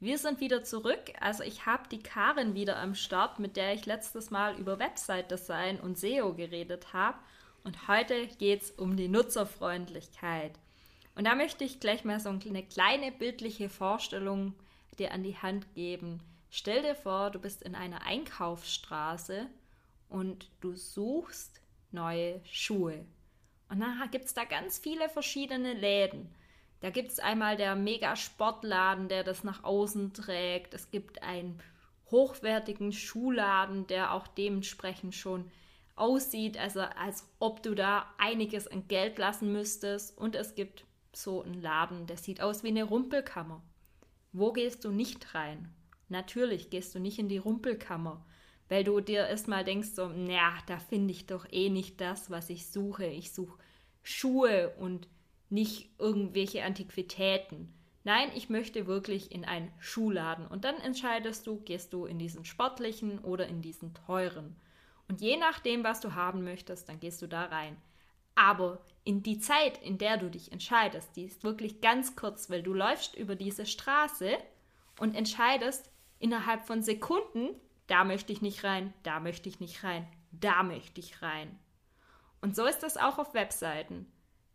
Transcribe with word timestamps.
Wir 0.00 0.16
sind 0.16 0.40
wieder 0.40 0.62
zurück. 0.62 1.12
Also 1.18 1.42
ich 1.42 1.66
habe 1.66 1.88
die 1.90 2.02
Karin 2.02 2.54
wieder 2.54 2.78
am 2.78 2.94
Start, 2.94 3.40
mit 3.40 3.56
der 3.56 3.74
ich 3.74 3.84
letztes 3.84 4.30
Mal 4.30 4.56
über 4.58 4.78
Website-Design 4.78 5.80
und 5.80 5.98
SEO 5.98 6.34
geredet 6.34 6.92
habe. 6.92 7.18
Und 7.64 7.88
heute 7.88 8.28
geht 8.38 8.62
es 8.62 8.70
um 8.70 8.96
die 8.96 9.08
Nutzerfreundlichkeit. 9.08 10.52
Und 11.16 11.24
da 11.24 11.34
möchte 11.34 11.64
ich 11.64 11.80
gleich 11.80 12.04
mal 12.04 12.20
so 12.20 12.28
eine 12.28 12.62
kleine 12.62 13.10
bildliche 13.10 13.68
Vorstellung 13.68 14.54
dir 15.00 15.12
an 15.12 15.24
die 15.24 15.36
Hand 15.36 15.74
geben. 15.74 16.20
Stell 16.48 16.82
dir 16.82 16.94
vor, 16.94 17.30
du 17.30 17.40
bist 17.40 17.62
in 17.62 17.74
einer 17.74 18.06
Einkaufsstraße 18.06 19.48
und 20.08 20.48
du 20.60 20.76
suchst 20.76 21.60
neue 21.90 22.40
Schuhe. 22.44 23.04
Und 23.68 23.80
dann 23.80 24.10
gibt 24.12 24.26
es 24.26 24.34
da 24.34 24.44
ganz 24.44 24.78
viele 24.78 25.08
verschiedene 25.08 25.72
Läden. 25.72 26.32
Da 26.80 26.90
gibt 26.90 27.10
es 27.10 27.18
einmal 27.18 27.56
der 27.56 27.74
Mega-Sportladen, 27.74 29.08
der 29.08 29.24
das 29.24 29.42
nach 29.42 29.64
außen 29.64 30.12
trägt. 30.12 30.74
Es 30.74 30.90
gibt 30.90 31.22
einen 31.22 31.60
hochwertigen 32.10 32.92
Schuhladen, 32.92 33.86
der 33.86 34.14
auch 34.14 34.28
dementsprechend 34.28 35.14
schon 35.14 35.50
aussieht, 35.96 36.56
also 36.56 36.80
als 36.80 37.28
ob 37.40 37.62
du 37.62 37.74
da 37.74 38.06
einiges 38.18 38.68
an 38.68 38.86
Geld 38.86 39.18
lassen 39.18 39.52
müsstest. 39.52 40.16
Und 40.16 40.36
es 40.36 40.54
gibt 40.54 40.84
so 41.12 41.42
einen 41.42 41.60
Laden, 41.60 42.06
der 42.06 42.16
sieht 42.16 42.40
aus 42.40 42.62
wie 42.62 42.68
eine 42.68 42.84
Rumpelkammer. 42.84 43.62
Wo 44.32 44.52
gehst 44.52 44.84
du 44.84 44.92
nicht 44.92 45.34
rein? 45.34 45.74
Natürlich 46.08 46.70
gehst 46.70 46.94
du 46.94 47.00
nicht 47.00 47.18
in 47.18 47.28
die 47.28 47.38
Rumpelkammer, 47.38 48.24
weil 48.68 48.84
du 48.84 49.00
dir 49.00 49.26
erstmal 49.26 49.64
denkst, 49.64 49.88
so, 49.88 50.08
naja, 50.08 50.52
da 50.66 50.78
finde 50.78 51.12
ich 51.12 51.26
doch 51.26 51.46
eh 51.50 51.70
nicht 51.70 52.00
das, 52.00 52.30
was 52.30 52.48
ich 52.50 52.70
suche. 52.70 53.06
Ich 53.06 53.32
suche 53.32 53.58
Schuhe 54.02 54.70
und 54.78 55.08
nicht 55.50 55.90
irgendwelche 55.98 56.64
Antiquitäten. 56.64 57.72
Nein, 58.04 58.30
ich 58.34 58.48
möchte 58.48 58.86
wirklich 58.86 59.32
in 59.32 59.44
einen 59.44 59.72
Schuhladen. 59.78 60.46
Und 60.46 60.64
dann 60.64 60.76
entscheidest 60.76 61.46
du, 61.46 61.60
gehst 61.60 61.92
du 61.92 62.06
in 62.06 62.18
diesen 62.18 62.44
sportlichen 62.44 63.18
oder 63.18 63.46
in 63.46 63.60
diesen 63.60 63.94
teuren. 63.94 64.56
Und 65.08 65.20
je 65.20 65.36
nachdem, 65.36 65.84
was 65.84 66.00
du 66.00 66.14
haben 66.14 66.44
möchtest, 66.44 66.88
dann 66.88 67.00
gehst 67.00 67.20
du 67.22 67.26
da 67.26 67.44
rein. 67.46 67.76
Aber 68.34 68.80
in 69.04 69.22
die 69.22 69.40
Zeit, 69.40 69.82
in 69.82 69.98
der 69.98 70.16
du 70.16 70.30
dich 70.30 70.52
entscheidest, 70.52 71.16
die 71.16 71.24
ist 71.24 71.42
wirklich 71.44 71.80
ganz 71.80 72.14
kurz, 72.14 72.50
weil 72.50 72.62
du 72.62 72.72
läufst 72.72 73.16
über 73.16 73.34
diese 73.34 73.66
Straße 73.66 74.38
und 75.00 75.14
entscheidest 75.14 75.90
innerhalb 76.18 76.66
von 76.66 76.82
Sekunden, 76.82 77.48
da 77.86 78.04
möchte 78.04 78.32
ich 78.32 78.42
nicht 78.42 78.64
rein, 78.64 78.92
da 79.02 79.18
möchte 79.18 79.48
ich 79.48 79.60
nicht 79.60 79.82
rein, 79.82 80.06
da 80.30 80.62
möchte 80.62 81.00
ich 81.00 81.22
rein. 81.22 81.58
Und 82.40 82.54
so 82.54 82.66
ist 82.66 82.80
das 82.80 82.96
auch 82.96 83.18
auf 83.18 83.34
Webseiten. 83.34 84.06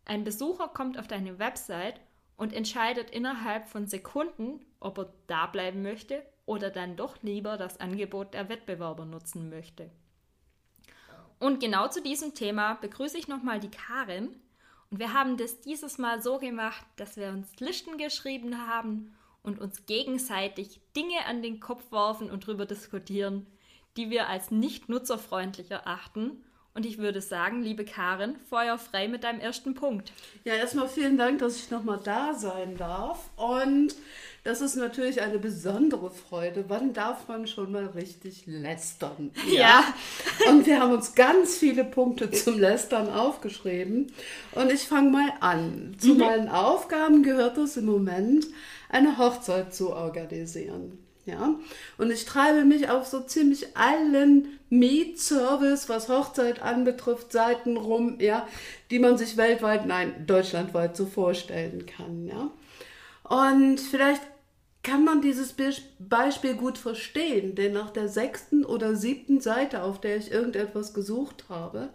Ein 0.06 0.24
Besucher 0.24 0.68
kommt 0.68 0.98
auf 0.98 1.08
deine 1.08 1.40
Website 1.40 2.00
und 2.36 2.54
entscheidet 2.54 3.10
innerhalb 3.10 3.68
von 3.68 3.88
Sekunden, 3.88 4.66
ob 4.80 4.98
er 4.98 5.14
da 5.28 5.48
bleiben 5.48 5.82
möchte 5.82 6.26
oder 6.46 6.70
dann 6.70 6.96
doch 6.96 7.22
lieber 7.22 7.58
das 7.58 7.80
Angebot 7.80 8.34
der 8.34 8.50
Wettbewerber 8.50 9.06
nutzen 9.06 9.50
möchte. 9.50 9.90
Und 11.40 11.60
genau 11.60 11.88
zu 11.88 12.02
diesem 12.02 12.34
Thema 12.36 12.76
begrüße 12.76 13.18
ich 13.18 13.28
nochmal 13.28 13.60
die 13.60 13.72
Karin. 13.72 14.36
Und 14.90 15.00
wir 15.00 15.14
haben 15.14 15.38
das 15.38 15.62
dieses 15.62 15.98
Mal 15.98 16.22
so 16.22 16.38
gemacht, 16.38 16.86
dass 16.98 17.18
wir 17.18 17.30
uns 17.30 17.60
Listen 17.60 17.98
geschrieben 17.98 18.68
haben 18.68 19.16
und 19.42 19.60
uns 19.60 19.86
gegenseitig 19.86 20.82
Dinge 20.96 21.26
an 21.26 21.42
den 21.42 21.60
Kopf 21.60 21.92
werfen 21.92 22.30
und 22.30 22.48
darüber 22.48 22.66
diskutieren, 22.66 23.48
die 23.98 24.10
wir 24.10 24.28
als 24.28 24.52
nicht 24.52 24.90
nutzerfreundlich 24.90 25.72
erachten 25.72 26.44
und 26.76 26.86
ich 26.86 26.98
würde 26.98 27.22
sagen, 27.22 27.62
liebe 27.62 27.86
Karin, 27.86 28.36
Feuer 28.50 28.78
frei 28.80 29.08
mit 29.08 29.24
deinem 29.24 29.40
ersten 29.40 29.76
Punkt. 29.76 30.12
Ja, 30.44 30.56
erstmal 30.56 30.88
vielen 30.88 31.18
Dank, 31.18 31.40
dass 31.40 31.58
ich 31.58 31.70
nochmal 31.70 32.00
da 32.04 32.34
sein 32.34 32.78
darf. 32.78 33.30
Und 33.36 33.96
das 34.44 34.60
ist 34.60 34.76
natürlich 34.76 35.22
eine 35.22 35.38
besondere 35.38 36.10
Freude. 36.10 36.66
Wann 36.70 36.94
darf 36.94 37.28
man 37.28 37.46
schon 37.46 37.72
mal 37.72 37.86
richtig 37.88 38.46
lästern? 38.48 39.32
Ja. 39.48 39.54
ja. 39.54 39.94
Und 40.50 40.66
wir 40.66 40.80
haben 40.80 40.94
uns 40.94 41.14
ganz 41.14 41.58
viele 41.58 41.86
Punkte 41.86 42.32
zum 42.32 42.60
Lästern 42.60 43.10
aufgeschrieben. 43.10 44.12
Und 44.54 44.72
ich 44.72 44.88
fange 44.88 45.12
mal 45.12 45.32
an. 45.42 45.96
Zu 46.00 46.16
mhm. 46.16 46.20
meinen 46.20 46.50
Aufgaben 46.50 47.22
gehört 47.22 47.58
es 47.58 47.78
im 47.78 47.86
Moment, 47.86 48.48
eine 48.90 49.18
Hochzeit 49.20 49.76
zu 49.76 49.94
organisieren. 49.94 50.98
Ja, 51.26 51.56
und 51.98 52.12
ich 52.12 52.26
treibe 52.26 52.66
mich 52.66 52.90
auf 52.90 53.08
so 53.08 53.22
ziemlich 53.22 53.78
allen 53.78 54.60
Mietservice, 54.70 55.88
was 55.88 56.10
Hochzeit 56.10 56.62
anbetrifft, 56.62 57.32
Seiten 57.32 57.78
rum, 57.78 58.18
ja, 58.20 58.46
die 58.92 59.00
man 59.00 59.18
sich 59.18 59.38
weltweit, 59.38 59.86
nein, 59.86 60.26
deutschlandweit 60.28 60.98
so 60.98 61.06
vorstellen 61.06 61.86
kann, 61.86 62.26
ja. 62.26 62.52
Und 63.24 63.80
vielleicht 63.80 64.22
kann 64.84 65.06
man 65.06 65.22
dieses 65.22 65.56
Beispiel 65.98 66.56
gut 66.56 66.78
verstehen, 66.78 67.56
denn 67.56 67.72
nach 67.72 67.90
der 67.92 68.10
sechsten 68.10 68.66
oder 68.66 68.96
siebten 68.98 69.40
Seite, 69.40 69.82
auf 69.84 70.02
der 70.02 70.18
ich 70.18 70.30
irgendetwas 70.30 70.94
gesucht 70.94 71.46
habe, 71.48 71.90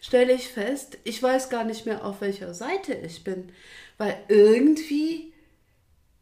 stelle 0.00 0.32
ich 0.32 0.48
fest, 0.48 0.96
ich 1.04 1.22
weiß 1.22 1.50
gar 1.50 1.64
nicht 1.64 1.84
mehr, 1.84 2.02
auf 2.04 2.22
welcher 2.22 2.54
Seite 2.54 2.94
ich 2.94 3.24
bin, 3.24 3.52
weil 3.98 4.16
irgendwie, 4.28 5.34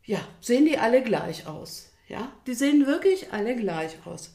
ja, 0.05 0.19
sehen 0.41 0.65
die 0.67 0.79
alle 0.79 1.03
gleich 1.03 1.47
aus. 1.47 1.88
Ja, 2.09 2.33
die 2.47 2.55
sehen 2.55 2.87
wirklich 2.87 3.33
alle 3.33 3.55
gleich 3.55 3.97
aus. 4.05 4.33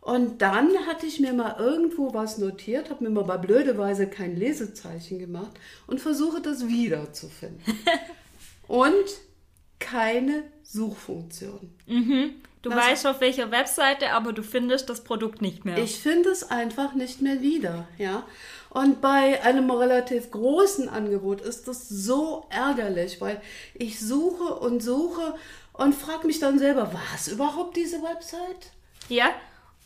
Und 0.00 0.40
dann 0.40 0.70
hatte 0.86 1.06
ich 1.06 1.20
mir 1.20 1.34
mal 1.34 1.56
irgendwo 1.58 2.14
was 2.14 2.38
notiert, 2.38 2.88
habe 2.88 3.04
mir 3.04 3.10
mal 3.10 3.24
bei 3.24 3.36
blödeweise 3.36 4.06
kein 4.06 4.34
Lesezeichen 4.34 5.18
gemacht 5.18 5.52
und 5.86 6.00
versuche 6.00 6.40
das 6.40 6.66
wiederzufinden. 6.68 7.60
und 8.66 9.04
keine 9.78 10.44
Suchfunktion. 10.62 11.70
Mhm. 11.86 12.36
Du 12.62 12.68
das 12.68 12.78
weißt 12.78 13.06
auf 13.06 13.20
welcher 13.20 13.50
Webseite, 13.50 14.10
aber 14.10 14.32
du 14.32 14.42
findest 14.42 14.90
das 14.90 15.02
Produkt 15.02 15.40
nicht 15.40 15.64
mehr. 15.64 15.78
Ich 15.78 15.98
finde 15.98 16.28
es 16.28 16.50
einfach 16.50 16.94
nicht 16.94 17.22
mehr 17.22 17.40
wieder, 17.40 17.88
ja. 17.96 18.24
Und 18.68 19.00
bei 19.00 19.42
einem 19.42 19.70
relativ 19.70 20.30
großen 20.30 20.88
Angebot 20.88 21.40
ist 21.40 21.66
das 21.66 21.88
so 21.88 22.46
ärgerlich, 22.50 23.20
weil 23.20 23.40
ich 23.74 23.98
suche 23.98 24.54
und 24.54 24.80
suche 24.82 25.34
und 25.80 25.94
frage 25.94 26.26
mich 26.26 26.38
dann 26.38 26.58
selber, 26.58 26.92
war 26.92 27.02
es 27.14 27.28
überhaupt 27.28 27.76
diese 27.76 28.02
Website? 28.02 28.70
Ja, 29.08 29.30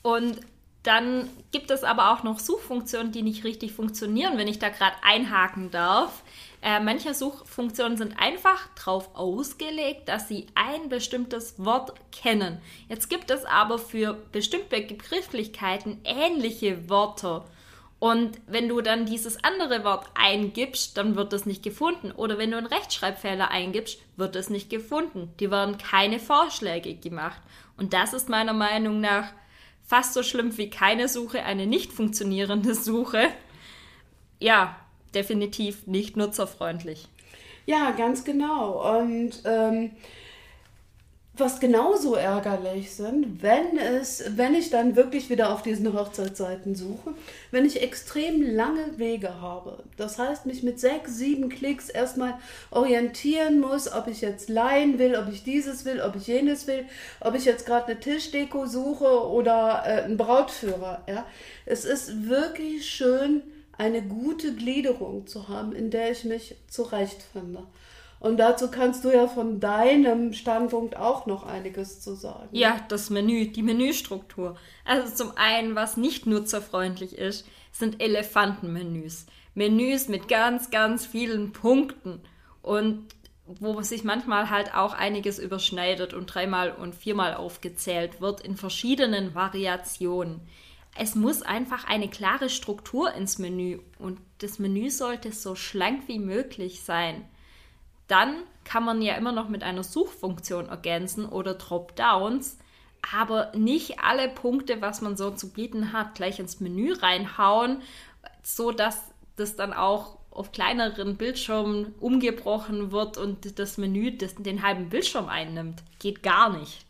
und 0.02 0.40
dann 0.82 1.30
gibt 1.50 1.70
es 1.70 1.82
aber 1.82 2.12
auch 2.12 2.24
noch 2.24 2.38
Suchfunktionen, 2.38 3.12
die 3.12 3.22
nicht 3.22 3.44
richtig 3.44 3.72
funktionieren, 3.72 4.36
wenn 4.36 4.48
ich 4.48 4.58
da 4.58 4.68
gerade 4.68 4.96
einhaken 5.02 5.70
darf. 5.70 6.22
Äh, 6.60 6.80
manche 6.80 7.14
Suchfunktionen 7.14 7.96
sind 7.96 8.18
einfach 8.18 8.68
darauf 8.74 9.14
ausgelegt, 9.14 10.08
dass 10.08 10.28
sie 10.28 10.46
ein 10.54 10.88
bestimmtes 10.88 11.54
Wort 11.58 11.94
kennen. 12.10 12.58
Jetzt 12.88 13.08
gibt 13.08 13.30
es 13.30 13.44
aber 13.44 13.78
für 13.78 14.14
bestimmte 14.32 14.80
Begrifflichkeiten 14.80 16.00
ähnliche 16.04 16.90
Wörter. 16.90 17.46
Und 18.04 18.38
wenn 18.46 18.68
du 18.68 18.82
dann 18.82 19.06
dieses 19.06 19.42
andere 19.42 19.82
Wort 19.82 20.08
eingibst, 20.14 20.98
dann 20.98 21.16
wird 21.16 21.32
es 21.32 21.46
nicht 21.46 21.62
gefunden. 21.62 22.12
Oder 22.12 22.36
wenn 22.36 22.50
du 22.50 22.58
einen 22.58 22.66
Rechtschreibfehler 22.66 23.50
eingibst, 23.50 23.98
wird 24.18 24.36
es 24.36 24.50
nicht 24.50 24.68
gefunden. 24.68 25.32
Die 25.40 25.50
werden 25.50 25.78
keine 25.78 26.18
Vorschläge 26.18 26.96
gemacht. 26.96 27.40
Und 27.78 27.94
das 27.94 28.12
ist 28.12 28.28
meiner 28.28 28.52
Meinung 28.52 29.00
nach 29.00 29.32
fast 29.86 30.12
so 30.12 30.22
schlimm 30.22 30.54
wie 30.58 30.68
keine 30.68 31.08
Suche, 31.08 31.44
eine 31.44 31.66
nicht 31.66 31.94
funktionierende 31.94 32.74
Suche. 32.74 33.28
Ja, 34.38 34.76
definitiv 35.14 35.86
nicht 35.86 36.14
nutzerfreundlich. 36.14 37.08
Ja, 37.64 37.92
ganz 37.92 38.22
genau. 38.22 38.98
Und 38.98 39.32
ähm, 39.46 39.92
was 41.36 41.58
genauso 41.58 42.14
ärgerlich 42.14 42.94
sind, 42.94 43.42
wenn 43.42 43.76
es, 43.76 44.22
wenn 44.36 44.54
ich 44.54 44.70
dann 44.70 44.94
wirklich 44.94 45.30
wieder 45.30 45.52
auf 45.52 45.62
diesen 45.62 45.92
Hochzeitsseiten 45.92 46.76
suche, 46.76 47.14
wenn 47.50 47.64
ich 47.64 47.82
extrem 47.82 48.40
lange 48.40 48.98
Wege 48.98 49.40
habe. 49.40 49.82
Das 49.96 50.18
heißt, 50.18 50.46
mich 50.46 50.62
mit 50.62 50.78
sechs, 50.78 51.16
sieben 51.16 51.48
Klicks 51.48 51.88
erstmal 51.88 52.34
orientieren 52.70 53.58
muss, 53.58 53.92
ob 53.92 54.06
ich 54.06 54.20
jetzt 54.20 54.48
leihen 54.48 55.00
will, 55.00 55.16
ob 55.16 55.28
ich 55.28 55.42
dieses 55.42 55.84
will, 55.84 56.00
ob 56.00 56.14
ich 56.14 56.28
jenes 56.28 56.68
will, 56.68 56.84
ob 57.18 57.34
ich 57.34 57.44
jetzt 57.44 57.66
gerade 57.66 57.86
eine 57.86 58.00
Tischdeko 58.00 58.66
suche 58.66 59.28
oder 59.28 59.82
äh, 59.84 60.02
einen 60.02 60.16
Brautführer. 60.16 61.02
Ja. 61.08 61.26
Es 61.66 61.84
ist 61.84 62.28
wirklich 62.28 62.88
schön, 62.88 63.42
eine 63.76 64.02
gute 64.02 64.54
Gliederung 64.54 65.26
zu 65.26 65.48
haben, 65.48 65.72
in 65.72 65.90
der 65.90 66.12
ich 66.12 66.24
mich 66.24 66.54
zurechtfinde. 66.68 67.64
Und 68.24 68.38
dazu 68.38 68.70
kannst 68.70 69.04
du 69.04 69.10
ja 69.10 69.26
von 69.26 69.60
deinem 69.60 70.32
Standpunkt 70.32 70.96
auch 70.96 71.26
noch 71.26 71.44
einiges 71.44 72.00
zu 72.00 72.14
sagen. 72.14 72.48
Ja, 72.52 72.80
das 72.88 73.10
Menü, 73.10 73.48
die 73.48 73.60
Menüstruktur. 73.60 74.56
Also 74.86 75.14
zum 75.14 75.36
einen, 75.36 75.74
was 75.74 75.98
nicht 75.98 76.24
nutzerfreundlich 76.24 77.18
ist, 77.18 77.46
sind 77.70 78.00
Elefantenmenüs. 78.00 79.26
Menüs 79.54 80.08
mit 80.08 80.26
ganz, 80.26 80.70
ganz 80.70 81.04
vielen 81.04 81.52
Punkten 81.52 82.22
und 82.62 83.04
wo 83.44 83.82
sich 83.82 84.04
manchmal 84.04 84.48
halt 84.48 84.74
auch 84.74 84.94
einiges 84.94 85.38
überschneidet 85.38 86.14
und 86.14 86.34
dreimal 86.34 86.72
und 86.72 86.94
viermal 86.94 87.34
aufgezählt 87.34 88.22
wird 88.22 88.40
in 88.40 88.56
verschiedenen 88.56 89.34
Variationen. 89.34 90.40
Es 90.98 91.14
muss 91.14 91.42
einfach 91.42 91.86
eine 91.86 92.08
klare 92.08 92.48
Struktur 92.48 93.12
ins 93.12 93.38
Menü 93.38 93.80
und 93.98 94.18
das 94.38 94.58
Menü 94.58 94.88
sollte 94.88 95.30
so 95.30 95.54
schlank 95.54 96.04
wie 96.06 96.18
möglich 96.18 96.80
sein. 96.80 97.26
Dann 98.08 98.42
kann 98.64 98.84
man 98.84 99.02
ja 99.02 99.14
immer 99.14 99.32
noch 99.32 99.48
mit 99.48 99.62
einer 99.62 99.84
Suchfunktion 99.84 100.68
ergänzen 100.68 101.26
oder 101.26 101.54
Dropdowns, 101.54 102.58
aber 103.14 103.52
nicht 103.54 104.00
alle 104.00 104.28
Punkte, 104.28 104.80
was 104.80 105.00
man 105.00 105.16
so 105.16 105.30
zu 105.30 105.50
bieten 105.50 105.92
hat, 105.92 106.14
gleich 106.14 106.38
ins 106.38 106.60
Menü 106.60 106.94
reinhauen, 106.94 107.82
so 108.42 108.72
dass 108.72 109.02
das 109.36 109.56
dann 109.56 109.72
auch 109.72 110.18
auf 110.30 110.52
kleineren 110.52 111.16
Bildschirmen 111.16 111.94
umgebrochen 112.00 112.90
wird 112.90 113.18
und 113.18 113.58
das 113.58 113.78
Menü 113.78 114.16
das, 114.16 114.34
den 114.34 114.62
halben 114.62 114.88
Bildschirm 114.88 115.28
einnimmt. 115.28 115.82
Geht 115.98 116.22
gar 116.22 116.56
nicht. 116.56 116.84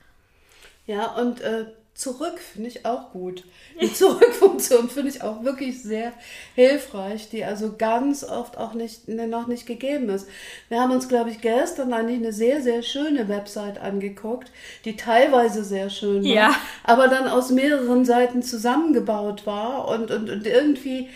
Ja, 0.87 1.15
und 1.15 1.41
äh, 1.41 1.67
Zurück 1.95 2.41
finde 2.41 2.69
ich 2.69 2.85
auch 2.85 3.13
gut. 3.13 3.45
Die 3.81 3.93
Zurückfunktion 3.93 4.89
finde 4.91 5.11
ich 5.11 5.23
auch 5.23 5.45
wirklich 5.45 5.81
sehr 5.81 6.13
hilfreich, 6.57 7.29
die 7.29 7.45
also 7.45 7.77
ganz 7.79 8.25
oft 8.25 8.59
auch 8.59 8.75
nicht, 8.75 9.07
ne, 9.07 9.29
noch 9.29 9.47
nicht 9.47 9.65
gegeben 9.65 10.09
ist. 10.09 10.27
Wir 10.69 10.81
haben 10.81 10.91
uns, 10.91 11.09
glaube 11.09 11.31
ich, 11.31 11.41
gestern 11.41 11.93
eigentlich 11.93 12.19
eine 12.19 12.33
sehr, 12.33 12.63
sehr 12.63 12.83
schöne 12.83 13.29
Website 13.29 13.79
angeguckt, 13.79 14.51
die 14.85 14.97
teilweise 14.97 15.63
sehr 15.63 15.89
schön 15.89 16.25
war, 16.25 16.31
ja. 16.31 16.57
aber 16.83 17.07
dann 17.07 17.29
aus 17.29 17.51
mehreren 17.51 18.05
Seiten 18.05 18.43
zusammengebaut 18.43 19.47
war 19.47 19.87
und, 19.87 20.11
und, 20.11 20.31
und 20.31 20.47
irgendwie 20.49 21.09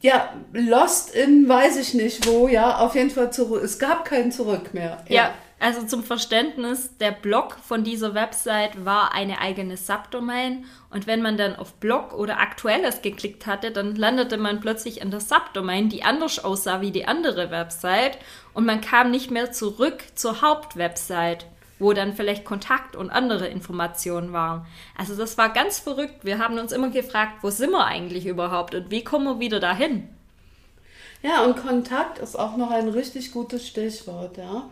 ja, 0.00 0.32
lost 0.52 1.14
in 1.14 1.48
weiß 1.48 1.76
ich 1.76 1.94
nicht 1.94 2.26
wo, 2.26 2.48
ja, 2.48 2.78
auf 2.78 2.96
jeden 2.96 3.10
Fall 3.10 3.32
zurück. 3.32 3.62
Es 3.62 3.78
gab 3.78 4.04
kein 4.04 4.32
Zurück 4.32 4.74
mehr. 4.74 5.04
Ja. 5.08 5.14
ja. 5.14 5.34
Also 5.62 5.86
zum 5.86 6.02
Verständnis, 6.02 6.96
der 6.98 7.12
Blog 7.12 7.56
von 7.62 7.84
dieser 7.84 8.14
Website 8.14 8.84
war 8.84 9.14
eine 9.14 9.38
eigene 9.38 9.76
Subdomain 9.76 10.64
und 10.90 11.06
wenn 11.06 11.22
man 11.22 11.36
dann 11.36 11.54
auf 11.54 11.74
Blog 11.74 12.14
oder 12.14 12.40
Aktuelles 12.40 13.00
geklickt 13.00 13.46
hatte, 13.46 13.70
dann 13.70 13.94
landete 13.94 14.38
man 14.38 14.58
plötzlich 14.58 15.00
in 15.00 15.12
der 15.12 15.20
Subdomain, 15.20 15.88
die 15.88 16.02
anders 16.02 16.44
aussah 16.44 16.80
wie 16.80 16.90
die 16.90 17.06
andere 17.06 17.52
Website 17.52 18.18
und 18.54 18.66
man 18.66 18.80
kam 18.80 19.12
nicht 19.12 19.30
mehr 19.30 19.52
zurück 19.52 20.02
zur 20.16 20.42
Hauptwebsite, 20.42 21.46
wo 21.78 21.92
dann 21.92 22.14
vielleicht 22.14 22.44
Kontakt 22.44 22.96
und 22.96 23.10
andere 23.10 23.46
Informationen 23.46 24.32
waren. 24.32 24.66
Also 24.98 25.14
das 25.14 25.38
war 25.38 25.50
ganz 25.50 25.78
verrückt. 25.78 26.24
Wir 26.24 26.40
haben 26.40 26.58
uns 26.58 26.72
immer 26.72 26.90
gefragt, 26.90 27.34
wo 27.42 27.50
sind 27.50 27.70
wir 27.70 27.84
eigentlich 27.84 28.26
überhaupt 28.26 28.74
und 28.74 28.90
wie 28.90 29.04
kommen 29.04 29.26
wir 29.26 29.38
wieder 29.38 29.60
dahin? 29.60 30.08
Ja, 31.22 31.44
und 31.44 31.56
Kontakt 31.56 32.18
ist 32.18 32.34
auch 32.36 32.56
noch 32.56 32.72
ein 32.72 32.88
richtig 32.88 33.30
gutes 33.30 33.68
Stichwort, 33.68 34.38
ja. 34.38 34.68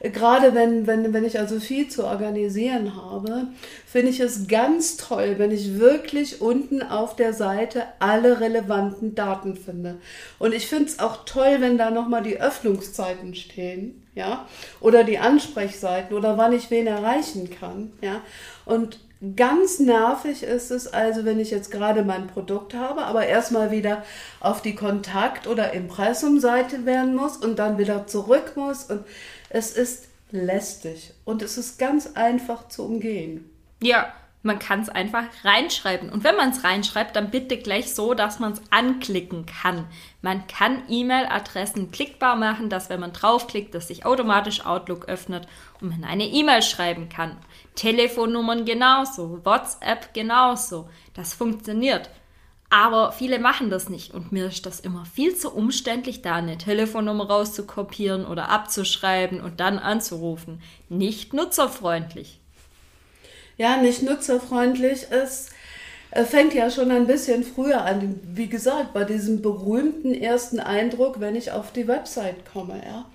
Gerade 0.00 0.54
wenn, 0.54 0.86
wenn, 0.86 1.12
wenn 1.12 1.24
ich 1.24 1.38
also 1.38 1.58
viel 1.58 1.88
zu 1.88 2.04
organisieren 2.04 2.94
habe, 2.94 3.48
finde 3.86 4.10
ich 4.10 4.20
es 4.20 4.46
ganz 4.46 4.96
toll, 4.96 5.34
wenn 5.38 5.50
ich 5.50 5.78
wirklich 5.78 6.40
unten 6.40 6.82
auf 6.82 7.16
der 7.16 7.32
Seite 7.32 7.84
alle 7.98 8.40
relevanten 8.40 9.14
Daten 9.14 9.56
finde. 9.56 9.98
Und 10.38 10.54
ich 10.54 10.66
finde 10.68 10.86
es 10.86 10.98
auch 11.00 11.24
toll, 11.24 11.56
wenn 11.58 11.78
da 11.78 11.90
nochmal 11.90 12.22
die 12.22 12.40
Öffnungszeiten 12.40 13.34
stehen, 13.34 14.02
ja, 14.14 14.46
oder 14.80 15.04
die 15.04 15.18
Ansprechseiten 15.18 16.16
oder 16.16 16.38
wann 16.38 16.52
ich 16.52 16.70
wen 16.70 16.86
erreichen 16.86 17.50
kann, 17.50 17.92
ja. 18.00 18.22
Und 18.64 19.00
Ganz 19.34 19.80
nervig 19.80 20.44
ist 20.44 20.70
es 20.70 20.86
also, 20.86 21.24
wenn 21.24 21.40
ich 21.40 21.50
jetzt 21.50 21.72
gerade 21.72 22.04
mein 22.04 22.28
Produkt 22.28 22.74
habe, 22.74 23.04
aber 23.04 23.26
erstmal 23.26 23.72
wieder 23.72 24.04
auf 24.38 24.62
die 24.62 24.76
Kontakt- 24.76 25.48
oder 25.48 25.72
Impressumseite 25.72 26.86
werden 26.86 27.16
muss 27.16 27.36
und 27.36 27.58
dann 27.58 27.78
wieder 27.78 28.06
zurück 28.06 28.52
muss. 28.54 28.84
Und 28.84 29.04
es 29.50 29.72
ist 29.72 30.06
lästig 30.30 31.14
und 31.24 31.42
es 31.42 31.58
ist 31.58 31.78
ganz 31.78 32.14
einfach 32.14 32.68
zu 32.68 32.84
umgehen. 32.84 33.50
Ja, 33.82 34.12
man 34.42 34.60
kann 34.60 34.80
es 34.80 34.88
einfach 34.88 35.24
reinschreiben. 35.42 36.10
Und 36.10 36.22
wenn 36.22 36.36
man 36.36 36.50
es 36.50 36.62
reinschreibt, 36.62 37.16
dann 37.16 37.30
bitte 37.30 37.56
gleich 37.56 37.92
so, 37.94 38.14
dass 38.14 38.38
man 38.38 38.52
es 38.52 38.62
anklicken 38.70 39.46
kann. 39.46 39.86
Man 40.22 40.46
kann 40.46 40.82
E-Mail-Adressen 40.88 41.90
klickbar 41.90 42.36
machen, 42.36 42.70
dass 42.70 42.88
wenn 42.88 43.00
man 43.00 43.12
draufklickt, 43.12 43.74
dass 43.74 43.88
sich 43.88 44.06
automatisch 44.06 44.64
Outlook 44.64 45.08
öffnet 45.08 45.48
und 45.80 45.88
man 45.90 46.04
eine 46.04 46.24
E-Mail 46.24 46.62
schreiben 46.62 47.08
kann. 47.08 47.36
Telefonnummern 47.78 48.64
genauso, 48.64 49.44
WhatsApp 49.44 50.12
genauso. 50.12 50.88
Das 51.14 51.32
funktioniert. 51.32 52.10
Aber 52.70 53.12
viele 53.12 53.38
machen 53.38 53.70
das 53.70 53.88
nicht 53.88 54.12
und 54.12 54.32
mir 54.32 54.46
ist 54.46 54.66
das 54.66 54.80
immer 54.80 55.06
viel 55.06 55.34
zu 55.36 55.50
umständlich, 55.54 56.20
da 56.20 56.34
eine 56.34 56.58
Telefonnummer 56.58 57.26
rauszukopieren 57.28 58.26
oder 58.26 58.50
abzuschreiben 58.50 59.40
und 59.40 59.60
dann 59.60 59.78
anzurufen. 59.78 60.60
Nicht 60.88 61.32
nutzerfreundlich. 61.32 62.40
Ja, 63.56 63.76
nicht 63.76 64.02
nutzerfreundlich 64.02 65.04
ist, 65.04 65.50
äh, 66.10 66.24
fängt 66.24 66.54
ja 66.54 66.70
schon 66.70 66.90
ein 66.90 67.06
bisschen 67.06 67.44
früher 67.44 67.84
an. 67.84 68.20
Wie 68.24 68.48
gesagt, 68.48 68.92
bei 68.92 69.04
diesem 69.04 69.40
berühmten 69.40 70.14
ersten 70.14 70.58
Eindruck, 70.58 71.20
wenn 71.20 71.36
ich 71.36 71.52
auf 71.52 71.72
die 71.72 71.86
Website 71.86 72.52
komme, 72.52 72.82
ja. 72.84 73.06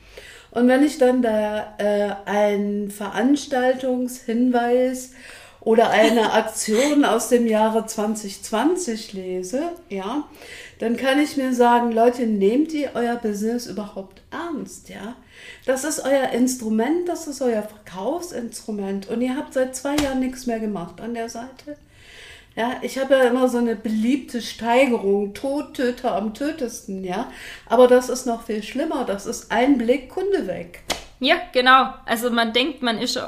Und 0.54 0.68
wenn 0.68 0.84
ich 0.84 1.00
dann 1.00 1.24
da 1.24 1.74
äh, 1.80 2.12
einen 2.26 2.92
Veranstaltungshinweis 2.92 5.14
oder 5.62 5.90
eine 5.90 6.34
Aktion 6.34 7.06
aus 7.06 7.30
dem 7.30 7.48
Jahre 7.48 7.88
2020 7.88 9.14
lese, 9.14 9.72
ja, 9.90 10.28
dann 10.78 10.96
kann 10.96 11.20
ich 11.20 11.38
mir 11.38 11.56
sagen, 11.56 11.92
Leute, 11.92 12.28
nehmt 12.28 12.72
ihr 12.74 12.92
euer 12.94 13.16
Business 13.16 13.66
überhaupt 13.66 14.22
ernst, 14.30 14.90
ja? 14.90 15.16
Das 15.66 15.86
ist 15.86 16.06
euer 16.06 16.30
Instrument, 16.30 17.10
das 17.10 17.26
ist 17.28 17.42
euer 17.42 17.64
Verkaufsinstrument 17.64 19.10
und 19.10 19.22
ihr 19.22 19.36
habt 19.36 19.56
seit 19.56 19.76
zwei 19.76 19.96
Jahren 19.96 20.20
nichts 20.20 20.46
mehr 20.46 20.60
gemacht 20.60 21.02
an 21.02 21.16
der 21.16 21.30
Seite. 21.30 21.78
Ja, 22.56 22.78
ich 22.84 23.00
habe 23.00 23.16
ja 23.16 23.24
immer 23.24 23.50
so 23.50 23.58
eine 23.58 23.76
beliebte 23.76 24.42
Steigerung, 24.42 25.34
Todtöter 25.34 26.16
am 26.16 26.34
tötesten, 26.34 27.04
ja. 27.04 27.32
Aber 27.66 27.88
das 27.88 28.10
ist 28.10 28.28
noch 28.28 28.44
viel 28.44 28.62
schlimmer, 28.62 29.06
das 29.06 29.26
ist 29.26 29.52
ein 29.52 29.78
Blick 29.78 30.10
Kunde 30.10 30.46
weg. 30.46 30.84
Ja, 31.20 31.38
genau. 31.52 31.94
Also 32.06 32.30
man 32.30 32.54
denkt, 32.54 32.84
man 32.84 33.00
ist 33.00 33.20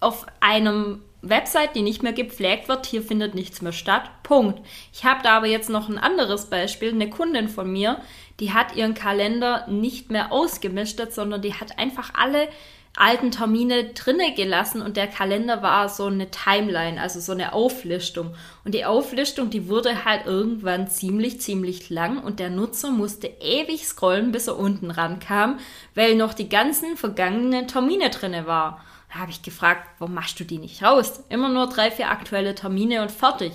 auf 0.00 0.26
einem 0.40 1.02
Website, 1.22 1.74
die 1.74 1.82
nicht 1.82 2.02
mehr 2.02 2.12
gepflegt 2.12 2.68
wird, 2.68 2.86
hier 2.86 3.02
findet 3.02 3.34
nichts 3.34 3.62
mehr 3.62 3.72
statt. 3.72 4.10
Punkt. 4.22 4.60
Ich 4.92 5.04
habe 5.04 5.22
da 5.22 5.36
aber 5.36 5.46
jetzt 5.46 5.70
noch 5.70 5.88
ein 5.88 5.98
anderes 5.98 6.46
Beispiel. 6.46 6.90
Eine 6.92 7.10
Kundin 7.10 7.48
von 7.48 7.70
mir, 7.70 8.00
die 8.40 8.52
hat 8.52 8.74
ihren 8.74 8.94
Kalender 8.94 9.66
nicht 9.68 10.10
mehr 10.10 10.32
ausgemistet, 10.32 11.14
sondern 11.14 11.42
die 11.42 11.54
hat 11.54 11.78
einfach 11.78 12.12
alle 12.14 12.48
alten 12.96 13.30
Termine 13.30 13.92
drinne 13.92 14.34
gelassen 14.34 14.82
und 14.82 14.96
der 14.96 15.06
Kalender 15.06 15.62
war 15.62 15.88
so 15.88 16.06
eine 16.06 16.30
Timeline, 16.30 17.00
also 17.00 17.20
so 17.20 17.32
eine 17.32 17.52
Auflistung. 17.52 18.34
Und 18.64 18.74
die 18.74 18.84
Auflistung, 18.84 19.50
die 19.50 19.68
wurde 19.68 20.04
halt 20.04 20.26
irgendwann 20.26 20.88
ziemlich, 20.88 21.40
ziemlich 21.40 21.90
lang 21.90 22.18
und 22.22 22.40
der 22.40 22.50
Nutzer 22.50 22.90
musste 22.90 23.26
ewig 23.40 23.86
scrollen, 23.86 24.32
bis 24.32 24.48
er 24.48 24.58
unten 24.58 24.90
rankam, 24.90 25.58
weil 25.94 26.16
noch 26.16 26.34
die 26.34 26.48
ganzen 26.48 26.96
vergangenen 26.96 27.68
Termine 27.68 28.10
drinne 28.10 28.46
war. 28.46 28.82
Da 29.12 29.20
habe 29.20 29.30
ich 29.30 29.42
gefragt, 29.42 29.86
warum 29.98 30.14
machst 30.14 30.40
du 30.40 30.44
die 30.44 30.58
nicht 30.58 30.82
raus? 30.82 31.22
Immer 31.28 31.48
nur 31.48 31.68
drei, 31.68 31.90
vier 31.90 32.10
aktuelle 32.10 32.54
Termine 32.54 33.02
und 33.02 33.12
fertig. 33.12 33.52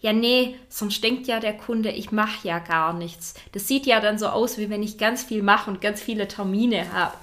Ja, 0.00 0.12
nee, 0.12 0.56
sonst 0.68 1.02
denkt 1.02 1.26
ja 1.26 1.40
der 1.40 1.56
Kunde, 1.56 1.90
ich 1.90 2.12
mache 2.12 2.46
ja 2.46 2.58
gar 2.58 2.92
nichts. 2.92 3.32
Das 3.52 3.66
sieht 3.66 3.86
ja 3.86 4.00
dann 4.00 4.18
so 4.18 4.26
aus, 4.26 4.58
wie 4.58 4.68
wenn 4.68 4.82
ich 4.82 4.98
ganz 4.98 5.24
viel 5.24 5.42
mache 5.42 5.70
und 5.70 5.80
ganz 5.80 6.02
viele 6.02 6.28
Termine 6.28 6.92
habe. 6.92 7.14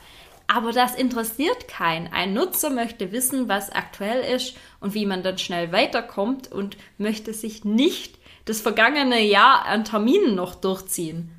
Aber 0.54 0.74
das 0.74 0.96
interessiert 0.96 1.70
keinen. 1.70 2.12
Ein 2.12 2.34
Nutzer 2.34 2.72
möchte 2.72 3.14
wissen, 3.14 3.48
was 3.48 3.70
aktuell 3.72 4.36
ist 4.36 4.56
und 4.82 4.94
wie 4.94 5.06
man 5.06 5.24
dann 5.24 5.38
schnell 5.38 5.72
weiterkommt 5.72 6.52
und 6.52 6.76
möchte 6.98 7.34
sich 7.34 7.64
nicht 7.64 8.18
das 8.44 8.60
vergangene 8.60 9.22
Jahr 9.22 9.66
an 9.66 9.86
Terminen 9.86 10.36
noch 10.36 10.56
durchziehen. 10.56 11.32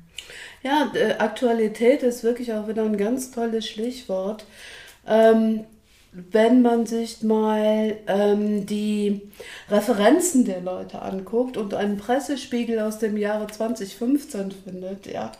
Ja, 0.63 0.91
Aktualität 1.19 2.01
ist 2.01 2.23
wirklich 2.23 2.53
auch 2.53 2.67
wieder 2.67 2.83
ein 2.83 2.97
ganz 2.97 3.29
tolles 3.29 3.67
Stichwort. 3.67 4.45
Ähm, 5.05 5.65
wenn 6.11 6.63
man 6.63 6.87
sich 6.87 7.21
mal 7.21 7.97
ähm, 8.07 8.65
die 8.65 9.21
Referenzen 9.69 10.45
der 10.45 10.61
Leute 10.61 11.03
anguckt 11.03 11.55
und 11.55 11.75
einen 11.75 11.97
Pressespiegel 11.97 12.79
aus 12.79 12.97
dem 12.97 13.17
Jahre 13.17 13.45
2015 13.45 14.51
findet, 14.51 15.05
ja, 15.05 15.31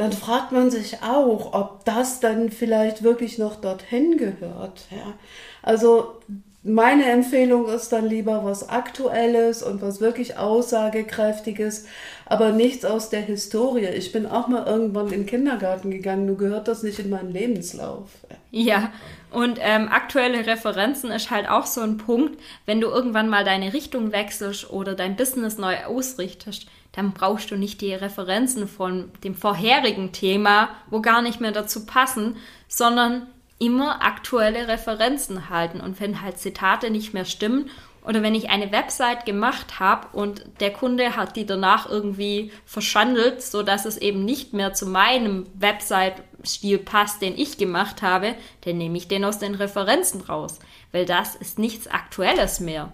dann 0.00 0.12
fragt 0.12 0.50
man 0.50 0.70
sich 0.70 1.02
auch, 1.02 1.52
ob 1.52 1.84
das 1.84 2.20
dann 2.20 2.50
vielleicht 2.50 3.02
wirklich 3.02 3.36
noch 3.36 3.56
dorthin 3.56 4.16
gehört. 4.16 4.86
Ja. 4.90 5.12
Also 5.60 6.14
meine 6.62 7.04
Empfehlung 7.06 7.68
ist 7.68 7.88
dann 7.88 8.06
lieber 8.06 8.44
was 8.44 8.68
Aktuelles 8.68 9.62
und 9.62 9.80
was 9.80 10.02
wirklich 10.02 10.36
Aussagekräftiges, 10.36 11.86
aber 12.26 12.52
nichts 12.52 12.84
aus 12.84 13.08
der 13.08 13.22
Historie. 13.22 13.86
Ich 13.86 14.12
bin 14.12 14.26
auch 14.26 14.46
mal 14.46 14.66
irgendwann 14.66 15.06
in 15.06 15.20
den 15.20 15.26
Kindergarten 15.26 15.90
gegangen, 15.90 16.26
nur 16.26 16.36
gehört 16.36 16.68
das 16.68 16.82
nicht 16.82 16.98
in 16.98 17.08
meinen 17.08 17.32
Lebenslauf. 17.32 18.10
Ja, 18.50 18.92
und 19.30 19.58
ähm, 19.62 19.88
aktuelle 19.88 20.46
Referenzen 20.46 21.10
ist 21.10 21.30
halt 21.30 21.48
auch 21.48 21.64
so 21.64 21.80
ein 21.80 21.96
Punkt, 21.96 22.38
wenn 22.66 22.80
du 22.80 22.88
irgendwann 22.88 23.30
mal 23.30 23.44
deine 23.44 23.72
Richtung 23.72 24.12
wechselst 24.12 24.70
oder 24.70 24.94
dein 24.94 25.16
Business 25.16 25.56
neu 25.56 25.76
ausrichtest, 25.86 26.66
dann 26.92 27.12
brauchst 27.12 27.50
du 27.50 27.56
nicht 27.56 27.80
die 27.80 27.94
Referenzen 27.94 28.68
von 28.68 29.10
dem 29.24 29.34
vorherigen 29.34 30.12
Thema, 30.12 30.68
wo 30.90 31.00
gar 31.00 31.22
nicht 31.22 31.40
mehr 31.40 31.52
dazu 31.52 31.86
passen, 31.86 32.36
sondern 32.68 33.28
immer 33.60 34.02
aktuelle 34.02 34.66
Referenzen 34.66 35.48
halten. 35.48 35.80
Und 35.80 36.00
wenn 36.00 36.22
halt 36.22 36.38
Zitate 36.38 36.90
nicht 36.90 37.14
mehr 37.14 37.26
stimmen 37.26 37.70
oder 38.04 38.22
wenn 38.22 38.34
ich 38.34 38.48
eine 38.48 38.72
Website 38.72 39.26
gemacht 39.26 39.78
habe 39.78 40.08
und 40.16 40.42
der 40.60 40.72
Kunde 40.72 41.14
hat 41.14 41.36
die 41.36 41.44
danach 41.44 41.88
irgendwie 41.88 42.50
verschandelt, 42.64 43.42
so 43.42 43.62
dass 43.62 43.84
es 43.84 43.98
eben 43.98 44.24
nicht 44.24 44.54
mehr 44.54 44.72
zu 44.72 44.86
meinem 44.86 45.46
Website-Stil 45.54 46.78
passt, 46.78 47.20
den 47.20 47.38
ich 47.38 47.58
gemacht 47.58 48.00
habe, 48.00 48.34
dann 48.62 48.78
nehme 48.78 48.96
ich 48.96 49.08
den 49.08 49.24
aus 49.24 49.38
den 49.38 49.54
Referenzen 49.54 50.22
raus, 50.22 50.58
weil 50.92 51.04
das 51.04 51.36
ist 51.36 51.58
nichts 51.58 51.86
Aktuelles 51.86 52.58
mehr. 52.60 52.90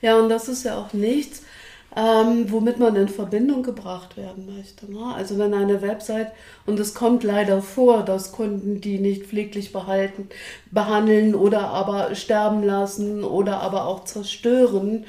Ja, 0.00 0.16
und 0.18 0.30
das 0.30 0.48
ist 0.48 0.64
ja 0.64 0.78
auch 0.78 0.94
nichts, 0.94 1.42
ähm, 1.94 2.50
womit 2.50 2.78
man 2.78 2.96
in 2.96 3.08
Verbindung 3.08 3.62
gebracht 3.62 4.16
werden 4.16 4.46
möchte. 4.56 4.90
Ne? 4.90 5.12
Also 5.14 5.38
wenn 5.38 5.52
eine 5.52 5.82
Website, 5.82 6.32
und 6.64 6.80
es 6.80 6.94
kommt 6.94 7.22
leider 7.22 7.60
vor, 7.60 8.02
dass 8.02 8.32
Kunden 8.32 8.80
die 8.80 8.98
nicht 8.98 9.26
pfleglich 9.26 9.72
behalten, 9.72 10.28
behandeln 10.70 11.34
oder 11.34 11.68
aber 11.68 12.14
sterben 12.14 12.62
lassen 12.62 13.24
oder 13.24 13.60
aber 13.60 13.86
auch 13.86 14.04
zerstören, 14.04 15.04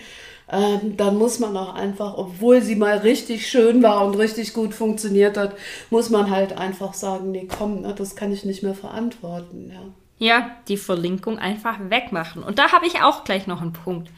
ähm, 0.52 0.98
dann 0.98 1.18
muss 1.18 1.40
man 1.40 1.56
auch 1.56 1.74
einfach, 1.74 2.18
obwohl 2.18 2.62
sie 2.62 2.76
mal 2.76 2.98
richtig 2.98 3.48
schön 3.48 3.82
war 3.82 4.06
und 4.06 4.16
richtig 4.16 4.54
gut 4.54 4.74
funktioniert 4.74 5.38
hat, 5.38 5.56
muss 5.90 6.10
man 6.10 6.30
halt 6.30 6.58
einfach 6.58 6.94
sagen, 6.94 7.32
nee, 7.32 7.48
komm, 7.48 7.82
ne, 7.82 7.96
das 7.98 8.16
kann 8.16 8.32
ich 8.32 8.44
nicht 8.44 8.62
mehr 8.62 8.76
verantworten. 8.76 9.72
Ja. 9.74 9.82
Ja, 10.20 10.52
die 10.68 10.78
Verlinkung 10.78 11.40
einfach 11.40 11.78
wegmachen. 11.90 12.44
Und 12.44 12.60
da 12.60 12.72
habe 12.72 12.86
ich 12.86 13.02
auch 13.02 13.24
gleich 13.24 13.48
noch 13.48 13.62
einen 13.62 13.74
Punkt. 13.74 14.10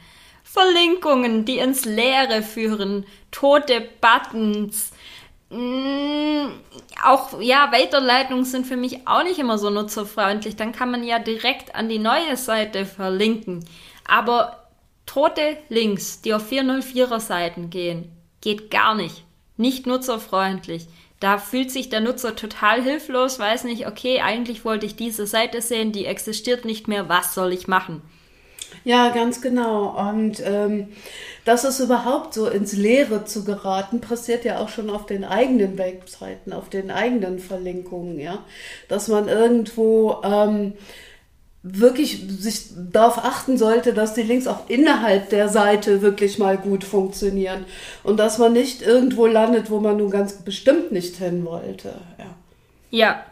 Verlinkungen, 0.46 1.44
die 1.44 1.58
ins 1.58 1.86
Leere 1.86 2.44
führen, 2.44 3.06
tote 3.32 3.90
Buttons. 4.00 4.92
Mm, 5.50 6.46
auch 7.04 7.42
ja, 7.42 7.72
Weiterleitungen 7.72 8.46
sind 8.46 8.68
für 8.68 8.78
mich 8.78 9.08
auch 9.08 9.24
nicht 9.24 9.40
immer 9.40 9.58
so 9.58 9.72
nutzerfreundlich. 9.72 10.56
Dann 10.56 10.72
kann 10.72 10.92
man 10.92 11.04
ja 11.04 11.18
direkt 11.18 11.76
an 11.76 11.90
die 11.90 12.00
neue 12.00 12.38
Seite 12.38 12.86
verlinken. 12.86 13.66
Aber 14.08 14.70
tote 15.08 15.58
Links, 15.70 16.22
die 16.22 16.34
auf 16.34 16.50
404er 16.50 17.20
Seiten 17.20 17.72
gehen, 17.72 18.12
geht 18.40 18.70
gar 18.70 18.94
nicht. 18.94 19.24
Nicht 19.58 19.88
nutzerfreundlich. 19.88 20.88
Da 21.20 21.40
fühlt 21.40 21.72
sich 21.72 21.90
der 21.90 22.02
Nutzer 22.02 22.36
total 22.36 22.84
hilflos, 22.84 23.40
weiß 23.40 23.64
nicht, 23.64 23.88
okay, 23.88 24.22
eigentlich 24.22 24.64
wollte 24.64 24.86
ich 24.86 24.96
diese 24.96 25.26
Seite 25.26 25.62
sehen, 25.62 25.92
die 25.92 26.06
existiert 26.06 26.66
nicht 26.66 26.88
mehr, 26.88 27.10
was 27.10 27.34
soll 27.34 27.52
ich 27.52 27.68
machen? 27.68 28.04
Ja, 28.84 29.10
ganz 29.10 29.42
genau. 29.42 29.98
Und 30.10 30.42
ähm, 30.46 30.90
das 31.44 31.64
ist 31.64 31.80
überhaupt 31.80 32.34
so 32.34 32.48
ins 32.48 32.74
Leere 32.74 33.26
zu 33.26 33.44
geraten, 33.44 34.02
passiert 34.02 34.46
ja 34.46 34.60
auch 34.60 34.70
schon 34.70 34.90
auf 34.90 35.06
den 35.06 35.24
eigenen 35.24 35.78
Webseiten, 35.78 36.54
auf 36.54 36.70
den 36.70 36.92
eigenen 36.92 37.40
Verlinkungen, 37.40 38.20
ja. 38.20 38.44
Dass 38.88 39.08
man 39.08 39.28
irgendwo 39.28 40.22
ähm, 40.24 40.74
wirklich 41.68 42.24
sich 42.28 42.70
darauf 42.92 43.18
achten 43.18 43.58
sollte, 43.58 43.94
dass 43.94 44.14
die 44.14 44.22
Links 44.22 44.46
auch 44.46 44.70
innerhalb 44.70 45.30
der 45.30 45.50
Seite 45.50 46.04
wirklich 46.04 46.38
mal 46.38 46.58
gut 46.58 46.84
funktionieren 46.84 47.66
und 48.04 48.18
dass 48.18 48.38
man 48.38 48.54
nicht 48.54 48.84
irgendwo 48.84 49.26
landet, 49.26 49.72
wo 49.72 49.80
man 49.80 49.98
nun 49.98 50.12
ganz 50.12 50.44
bestimmt 50.44 50.92
nicht 50.92 51.16
hin 51.16 51.44
wollte. 51.44 51.96
Ja, 52.20 52.36
ja 52.92 53.24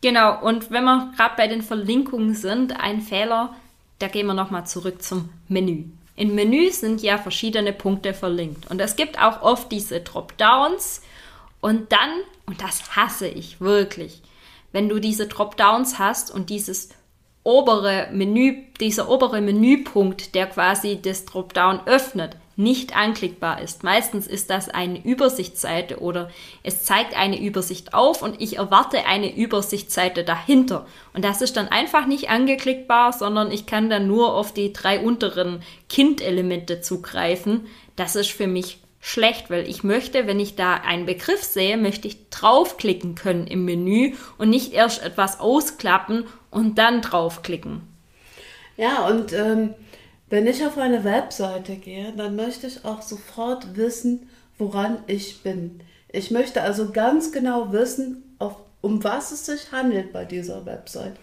genau. 0.00 0.42
Und 0.42 0.70
wenn 0.70 0.84
wir 0.84 1.12
gerade 1.14 1.34
bei 1.36 1.46
den 1.46 1.60
Verlinkungen 1.60 2.34
sind, 2.34 2.80
ein 2.80 3.02
Fehler, 3.02 3.54
da 3.98 4.08
gehen 4.08 4.26
wir 4.26 4.34
nochmal 4.34 4.66
zurück 4.66 5.02
zum 5.02 5.30
Menü. 5.48 5.84
In 6.16 6.34
Menü 6.34 6.70
sind 6.70 7.02
ja 7.02 7.18
verschiedene 7.18 7.72
Punkte 7.72 8.14
verlinkt 8.14 8.70
und 8.70 8.80
es 8.80 8.96
gibt 8.96 9.20
auch 9.20 9.42
oft 9.42 9.72
diese 9.72 10.00
Dropdowns 10.00 11.02
und 11.60 11.90
dann, 11.92 12.10
und 12.46 12.62
das 12.62 12.96
hasse 12.96 13.26
ich 13.26 13.60
wirklich, 13.60 14.22
wenn 14.72 14.88
du 14.88 15.00
diese 15.00 15.26
Dropdowns 15.26 15.98
hast 15.98 16.30
und 16.30 16.50
dieses 16.50 16.90
obere 17.42 18.08
Menü, 18.12 18.64
dieser 18.80 19.08
obere 19.08 19.40
Menüpunkt, 19.40 20.34
der 20.34 20.46
quasi 20.46 21.00
das 21.00 21.24
Dropdown 21.24 21.80
öffnet, 21.86 22.36
nicht 22.56 22.96
anklickbar 22.96 23.60
ist. 23.60 23.82
Meistens 23.82 24.26
ist 24.26 24.50
das 24.50 24.68
eine 24.68 25.04
Übersichtsseite 25.04 26.00
oder 26.00 26.30
es 26.62 26.84
zeigt 26.84 27.16
eine 27.16 27.40
Übersicht 27.40 27.94
auf 27.94 28.22
und 28.22 28.40
ich 28.40 28.58
erwarte 28.58 29.06
eine 29.06 29.34
Übersichtsseite 29.34 30.24
dahinter. 30.24 30.86
Und 31.12 31.24
das 31.24 31.42
ist 31.42 31.56
dann 31.56 31.68
einfach 31.68 32.06
nicht 32.06 32.30
angeklickbar, 32.30 33.12
sondern 33.12 33.50
ich 33.50 33.66
kann 33.66 33.90
dann 33.90 34.06
nur 34.06 34.34
auf 34.34 34.52
die 34.52 34.72
drei 34.72 35.00
unteren 35.00 35.62
Kind-Elemente 35.88 36.80
zugreifen. 36.80 37.66
Das 37.96 38.16
ist 38.16 38.30
für 38.30 38.46
mich 38.46 38.78
schlecht, 39.00 39.50
weil 39.50 39.68
ich 39.68 39.84
möchte, 39.84 40.26
wenn 40.26 40.40
ich 40.40 40.56
da 40.56 40.74
einen 40.74 41.04
Begriff 41.04 41.42
sehe, 41.42 41.76
möchte 41.76 42.08
ich 42.08 42.30
draufklicken 42.30 43.14
können 43.14 43.46
im 43.46 43.66
Menü 43.66 44.14
und 44.38 44.48
nicht 44.48 44.72
erst 44.72 45.02
etwas 45.02 45.40
ausklappen 45.40 46.24
und 46.50 46.78
dann 46.78 47.02
draufklicken. 47.02 47.82
Ja, 48.76 49.06
und 49.06 49.32
ähm, 49.32 49.74
wenn 50.30 50.46
ich 50.46 50.64
auf 50.64 50.78
eine 50.78 51.04
Webseite 51.04 51.76
gehe, 51.76 52.12
dann 52.16 52.36
möchte 52.36 52.66
ich 52.66 52.84
auch 52.84 53.02
sofort 53.02 53.76
wissen, 53.76 54.28
woran 54.58 54.98
ich 55.06 55.42
bin. 55.42 55.80
Ich 56.10 56.30
möchte 56.30 56.62
also 56.62 56.90
ganz 56.90 57.32
genau 57.32 57.72
wissen, 57.72 58.34
auf, 58.38 58.56
um 58.80 59.02
was 59.04 59.32
es 59.32 59.46
sich 59.46 59.72
handelt 59.72 60.12
bei 60.12 60.24
dieser 60.24 60.64
Website. 60.64 61.14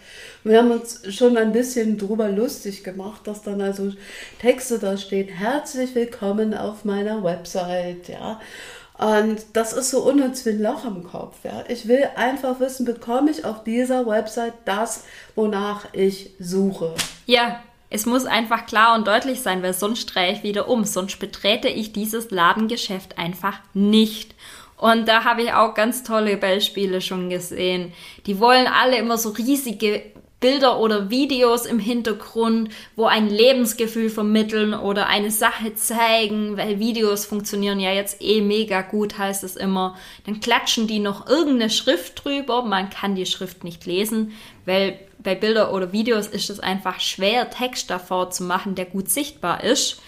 Wir 0.44 0.60
haben 0.60 0.72
uns 0.72 1.02
schon 1.14 1.38
ein 1.38 1.52
bisschen 1.52 1.98
drüber 1.98 2.30
lustig 2.30 2.84
gemacht, 2.84 3.26
dass 3.26 3.42
dann 3.42 3.62
also 3.62 3.92
Texte 4.40 4.80
da 4.80 4.98
stehen, 4.98 5.30
herzlich 5.30 5.96
willkommen 5.96 6.54
auf 6.54 6.86
meiner 6.86 7.24
Website, 7.24 8.10
ja. 8.10 8.40
Und 8.98 9.44
das 9.54 9.74
ist 9.74 9.90
so 9.90 10.04
unnütz 10.04 10.46
wie 10.46 10.52
ein 10.52 10.62
Loch 10.62 10.86
im 10.86 11.04
Kopf. 11.04 11.38
Ja. 11.44 11.64
Ich 11.70 11.88
will 11.88 12.08
einfach 12.16 12.60
wissen, 12.60 12.86
bekomme 12.86 13.32
ich 13.32 13.46
auf 13.46 13.64
dieser 13.64 14.06
Website 14.06 14.54
das, 14.66 15.06
wonach 15.34 15.88
ich 15.94 16.36
suche. 16.38 16.94
Ja, 17.26 17.64
es 17.92 18.06
muss 18.06 18.26
einfach 18.26 18.66
klar 18.66 18.96
und 18.96 19.06
deutlich 19.06 19.42
sein, 19.42 19.62
weil 19.62 19.74
sonst 19.74 20.06
drehe 20.08 20.32
ich 20.32 20.44
wieder 20.44 20.70
um, 20.70 20.86
sonst 20.86 21.20
betrete 21.20 21.68
ich 21.68 21.92
dieses 21.92 22.32
Ladengeschäft 22.32 23.18
einfach 23.18 23.60
nicht. 23.74 24.34
Und 24.78 25.10
da 25.10 25.26
habe 25.26 25.44
ich 25.44 25.54
auch 25.54 25.74
ganz 25.74 26.04
tolle 26.04 26.38
Beispiele 26.38 27.02
schon 27.02 27.30
gesehen. 27.30 27.92
Die 28.26 28.40
wollen 28.40 28.66
alle 28.66 28.98
immer 28.98 29.18
so 29.18 29.30
riesige 29.30 30.04
Bilder 30.42 30.80
oder 30.80 31.12
Videos 31.12 31.66
im 31.68 31.80
Hintergrund, 31.80 32.70
wo 32.96 33.06
ein 33.06 33.30
Lebensgefühl 33.30 34.10
vermitteln 34.10 34.74
oder 34.74 35.08
eine 35.08 35.32
Sache 35.32 35.76
zeigen, 35.76 36.58
weil 36.58 36.80
Videos 36.80 37.26
funktionieren 37.26 37.80
ja 37.80 37.94
jetzt 37.94 38.22
eh 38.22 38.42
mega 38.42 38.82
gut, 38.82 39.18
heißt 39.20 39.44
es 39.44 39.56
immer. 39.56 39.96
Dann 40.26 40.42
klatschen 40.42 40.88
die 40.88 41.00
noch 41.00 41.28
irgendeine 41.30 41.70
Schrift 41.70 42.26
drüber. 42.26 42.64
Man 42.64 42.90
kann 42.90 43.16
die 43.16 43.28
Schrift 43.28 43.64
nicht 43.64 43.86
lesen, 43.86 44.34
weil 44.66 45.00
bei 45.20 45.36
Bilder 45.36 45.74
oder 45.74 45.94
Videos 45.94 46.26
ist 46.26 46.50
es 46.50 46.60
einfach 46.60 47.00
schwer, 47.00 47.52
Text 47.52 47.92
davor 47.92 48.32
zu 48.32 48.44
machen, 48.44 48.74
der 48.74 48.86
gut 48.86 49.10
sichtbar 49.10 49.64
ist. 49.64 50.02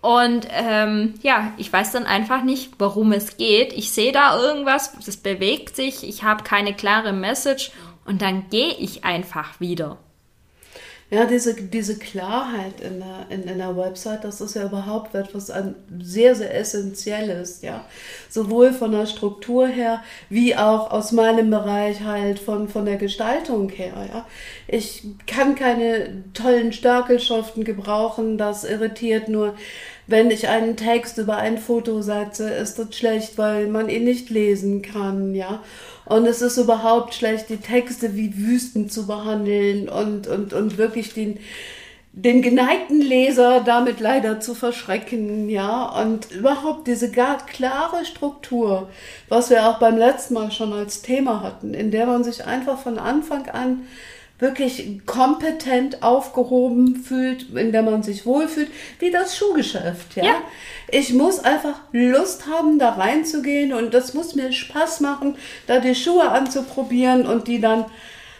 Und 0.00 0.48
ähm, 0.50 1.14
ja, 1.22 1.52
ich 1.58 1.72
weiß 1.72 1.92
dann 1.92 2.06
einfach 2.06 2.42
nicht, 2.42 2.72
warum 2.78 3.12
es 3.12 3.36
geht. 3.36 3.72
Ich 3.72 3.90
sehe 3.90 4.12
da 4.12 4.36
irgendwas, 4.40 4.92
das 5.04 5.16
bewegt 5.16 5.76
sich, 5.76 6.06
ich 6.06 6.22
habe 6.24 6.42
keine 6.44 6.74
klare 6.74 7.12
Message 7.12 7.72
und 8.04 8.22
dann 8.22 8.48
gehe 8.50 8.74
ich 8.74 9.04
einfach 9.04 9.60
wieder. 9.60 9.98
Ja, 11.12 11.26
diese, 11.26 11.52
diese 11.54 11.98
Klarheit 11.98 12.80
in 12.80 13.00
der, 13.00 13.26
in, 13.28 13.42
in 13.42 13.58
der 13.58 13.76
Website, 13.76 14.24
das 14.24 14.40
ist 14.40 14.54
ja 14.54 14.64
überhaupt 14.64 15.14
etwas 15.14 15.50
an 15.50 15.74
sehr, 16.00 16.34
sehr 16.34 16.54
Essentielles, 16.54 17.60
ja. 17.60 17.84
Sowohl 18.30 18.72
von 18.72 18.92
der 18.92 19.04
Struktur 19.04 19.66
her, 19.66 20.02
wie 20.30 20.56
auch 20.56 20.90
aus 20.90 21.12
meinem 21.12 21.50
Bereich 21.50 22.00
halt 22.00 22.38
von, 22.38 22.66
von 22.66 22.86
der 22.86 22.96
Gestaltung 22.96 23.68
her, 23.68 24.08
ja. 24.10 24.26
Ich 24.66 25.04
kann 25.26 25.54
keine 25.54 26.24
tollen 26.32 26.72
Störkelschriften 26.72 27.64
gebrauchen, 27.64 28.38
das 28.38 28.64
irritiert 28.64 29.28
nur 29.28 29.54
wenn 30.12 30.30
ich 30.30 30.46
einen 30.46 30.76
Text 30.76 31.18
über 31.18 31.38
ein 31.38 31.58
Foto 31.58 32.02
setze, 32.02 32.50
ist 32.50 32.78
das 32.78 32.94
schlecht, 32.94 33.38
weil 33.38 33.66
man 33.66 33.88
ihn 33.88 34.04
nicht 34.04 34.30
lesen 34.30 34.82
kann, 34.82 35.34
ja. 35.34 35.60
Und 36.04 36.26
es 36.26 36.42
ist 36.42 36.58
überhaupt 36.58 37.14
schlecht, 37.14 37.48
die 37.48 37.56
Texte 37.56 38.14
wie 38.14 38.36
Wüsten 38.36 38.88
zu 38.88 39.06
behandeln 39.06 39.88
und, 39.88 40.28
und, 40.28 40.52
und 40.52 40.78
wirklich 40.78 41.14
den, 41.14 41.38
den 42.12 42.42
geneigten 42.42 43.00
Leser 43.00 43.62
damit 43.64 44.00
leider 44.00 44.38
zu 44.38 44.54
verschrecken, 44.54 45.48
ja, 45.48 45.86
und 46.02 46.30
überhaupt 46.30 46.86
diese 46.86 47.10
gar 47.10 47.44
klare 47.46 48.04
Struktur, 48.04 48.90
was 49.28 49.48
wir 49.48 49.66
auch 49.66 49.78
beim 49.78 49.96
letzten 49.96 50.34
Mal 50.34 50.52
schon 50.52 50.72
als 50.74 51.02
Thema 51.02 51.42
hatten, 51.42 51.72
in 51.72 51.90
der 51.90 52.06
man 52.06 52.22
sich 52.22 52.44
einfach 52.44 52.78
von 52.78 52.98
Anfang 52.98 53.48
an 53.48 53.80
wirklich 54.42 55.06
kompetent 55.06 56.02
aufgehoben 56.02 56.96
fühlt, 56.96 57.54
in 57.54 57.70
der 57.70 57.82
man 57.82 58.02
sich 58.02 58.26
wohlfühlt, 58.26 58.70
wie 58.98 59.10
das 59.10 59.36
Schuhgeschäft, 59.36 60.16
ja? 60.16 60.24
ja. 60.24 60.34
Ich 60.88 61.14
muss 61.14 61.38
einfach 61.38 61.76
Lust 61.92 62.46
haben, 62.46 62.78
da 62.78 62.90
reinzugehen 62.90 63.72
und 63.72 63.94
das 63.94 64.12
muss 64.12 64.34
mir 64.34 64.52
Spaß 64.52 65.00
machen, 65.00 65.36
da 65.66 65.78
die 65.78 65.94
Schuhe 65.94 66.28
anzuprobieren 66.28 67.24
und 67.24 67.46
die 67.48 67.60
dann 67.60 67.86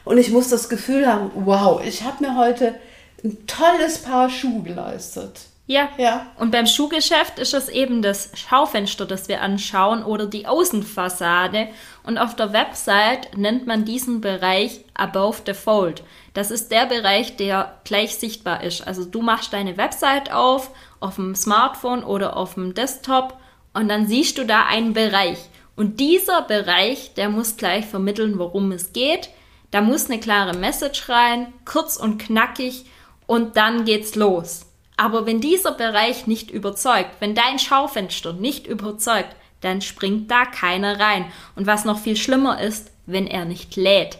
und 0.05 0.19
ich 0.19 0.31
muss 0.31 0.49
das 0.49 0.69
Gefühl 0.69 1.07
haben, 1.07 1.31
wow, 1.35 1.81
ich 1.85 2.03
habe 2.03 2.25
mir 2.25 2.37
heute 2.37 2.75
ein 3.23 3.47
tolles 3.47 3.99
Paar 3.99 4.29
Schuhe 4.29 4.63
geleistet. 4.63 5.43
Ja. 5.67 5.89
ja. 5.97 6.27
Und 6.39 6.51
beim 6.51 6.67
Schuhgeschäft 6.67 7.39
ist 7.39 7.55
es 7.55 7.69
eben 7.69 8.03
das 8.03 8.31
Schaufenster, 8.35 9.07
das 9.07 9.29
wir 9.29 9.41
anschauen 9.41 10.03
oder 10.03 10.27
die 10.27 10.47
Außenfassade. 10.47 11.69
Und 12.05 12.19
auf 12.19 12.35
der 12.35 12.53
Website 12.53 13.37
nennt 13.37 13.67
man 13.67 13.85
diesen 13.85 14.21
Bereich 14.21 14.85
Above 14.95 15.39
the 15.47 15.55
Fold. 15.55 16.03
Das 16.35 16.51
ist 16.51 16.73
der 16.73 16.87
Bereich, 16.87 17.37
der 17.37 17.79
gleich 17.85 18.17
sichtbar 18.17 18.65
ist. 18.65 18.87
Also 18.87 19.05
du 19.05 19.23
machst 19.23 19.53
deine 19.53 19.77
Website 19.77 20.33
auf, 20.33 20.71
auf 21.01 21.17
dem 21.17 21.35
Smartphone 21.35 22.03
oder 22.03 22.37
auf 22.37 22.55
dem 22.55 22.75
Desktop 22.75 23.37
und 23.73 23.89
dann 23.89 24.07
siehst 24.07 24.39
du 24.39 24.45
da 24.45 24.67
einen 24.67 24.95
Bereich. 24.95 25.39
Und 25.77 26.01
dieser 26.01 26.43
Bereich, 26.43 27.15
der 27.15 27.29
muss 27.29 27.57
gleich 27.57 27.87
vermitteln, 27.87 28.39
worum 28.39 28.73
es 28.73 28.93
geht. 28.93 29.31
Da 29.71 29.81
muss 29.81 30.11
eine 30.11 30.21
klare 30.21 30.57
Message 30.57 31.09
rein, 31.09 31.53
kurz 31.65 31.97
und 31.97 32.19
knackig 32.19 32.85
und 33.27 33.57
dann 33.57 33.85
geht's 33.85 34.15
los. 34.15 34.67
Aber 34.97 35.25
wenn 35.27 35.41
dieser 35.41 35.73
Bereich 35.73 36.27
nicht 36.27 36.51
überzeugt, 36.51 37.11
wenn 37.21 37.35
dein 37.35 37.59
Schaufenster 37.59 38.35
nicht 38.35 38.67
überzeugt, 38.67 39.35
dann 39.63 39.81
springt 39.81 40.31
da 40.31 40.45
keiner 40.45 41.01
rein. 41.01 41.25
Und 41.57 41.67
was 41.67 41.85
noch 41.85 41.99
viel 41.99 42.17
schlimmer 42.17 42.61
ist, 42.61 42.91
wenn 43.07 43.27
er 43.27 43.45
nicht 43.45 43.77
lädt. 43.77 44.19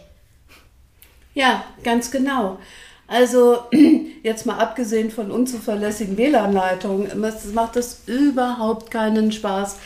Ja, 1.33 1.63
ganz 1.83 2.11
genau. 2.11 2.59
Also 3.07 3.59
jetzt 4.23 4.45
mal 4.45 4.57
abgesehen 4.57 5.11
von 5.11 5.31
unzuverlässigen 5.31 6.17
WLAN-Leitungen, 6.17 7.11
macht 7.53 7.75
es 7.75 8.01
überhaupt 8.07 8.89
keinen 8.91 9.31
Spaß, 9.31 9.77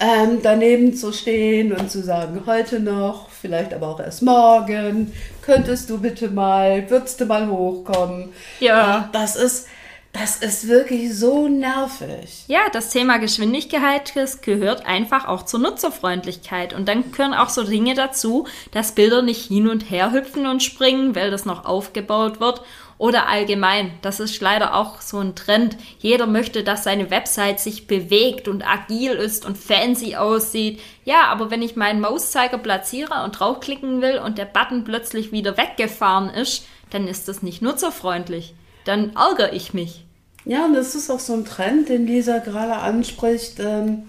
ähm, 0.00 0.40
daneben 0.42 0.94
zu 0.94 1.12
stehen 1.12 1.72
und 1.72 1.90
zu 1.90 2.02
sagen, 2.02 2.42
heute 2.46 2.78
noch, 2.78 3.30
vielleicht 3.30 3.74
aber 3.74 3.88
auch 3.88 4.00
erst 4.00 4.22
morgen, 4.22 5.12
könntest 5.42 5.90
du 5.90 5.98
bitte 5.98 6.30
mal, 6.30 6.88
würdest 6.88 7.20
du 7.20 7.26
mal 7.26 7.48
hochkommen. 7.48 8.28
Ja. 8.60 9.08
Das 9.12 9.34
ist, 9.34 9.66
das 10.12 10.36
ist 10.36 10.68
wirklich 10.68 11.14
so 11.14 11.48
nervig. 11.48 12.44
Ja, 12.48 12.62
das 12.72 12.90
Thema 12.90 13.18
Geschwindigkeit 13.18 14.12
gehört 14.42 14.86
einfach 14.86 15.26
auch 15.28 15.44
zur 15.44 15.60
Nutzerfreundlichkeit. 15.60 16.72
Und 16.72 16.88
dann 16.88 17.12
gehören 17.12 17.34
auch 17.34 17.50
so 17.50 17.62
Dinge 17.62 17.94
dazu, 17.94 18.46
dass 18.72 18.94
Bilder 18.94 19.22
nicht 19.22 19.46
hin 19.46 19.68
und 19.68 19.90
her 19.90 20.12
hüpfen 20.12 20.46
und 20.46 20.62
springen, 20.62 21.14
weil 21.14 21.30
das 21.30 21.44
noch 21.44 21.66
aufgebaut 21.66 22.40
wird 22.40 22.62
oder 22.96 23.28
allgemein. 23.28 23.92
Das 24.02 24.18
ist 24.18 24.40
leider 24.40 24.74
auch 24.74 25.00
so 25.00 25.18
ein 25.18 25.36
Trend. 25.36 25.76
Jeder 25.98 26.26
möchte, 26.26 26.64
dass 26.64 26.84
seine 26.84 27.10
Website 27.10 27.60
sich 27.60 27.86
bewegt 27.86 28.48
und 28.48 28.66
agil 28.66 29.12
ist 29.12 29.46
und 29.46 29.56
fancy 29.56 30.16
aussieht. 30.16 30.80
Ja, 31.04 31.26
aber 31.26 31.50
wenn 31.50 31.62
ich 31.62 31.76
meinen 31.76 32.00
Mauszeiger 32.00 32.58
platziere 32.58 33.24
und 33.24 33.38
draufklicken 33.38 34.02
will 34.02 34.18
und 34.18 34.38
der 34.38 34.46
Button 34.46 34.84
plötzlich 34.84 35.32
wieder 35.32 35.56
weggefahren 35.56 36.30
ist, 36.30 36.66
dann 36.90 37.06
ist 37.06 37.28
das 37.28 37.42
nicht 37.42 37.62
nutzerfreundlich. 37.62 38.54
Dann 38.88 39.12
ärgere 39.14 39.52
ich 39.52 39.74
mich. 39.74 40.06
Ja, 40.46 40.64
und 40.64 40.72
das 40.72 40.94
ist 40.94 41.10
auch 41.10 41.20
so 41.20 41.34
ein 41.34 41.44
Trend, 41.44 41.90
den 41.90 42.06
Lisa 42.06 42.38
gerade 42.38 42.76
anspricht. 42.76 43.60
Ähm 43.60 44.04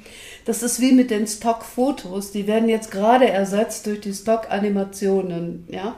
das 0.49 0.63
ist 0.63 0.81
wie 0.81 0.93
mit 0.93 1.11
den 1.11 1.27
Stockfotos. 1.27 2.31
Die 2.31 2.47
werden 2.47 2.69
jetzt 2.69 2.89
gerade 2.89 3.29
ersetzt 3.29 3.85
durch 3.85 4.01
die 4.01 4.13
Stock-Animationen, 4.13 5.67
ja. 5.69 5.95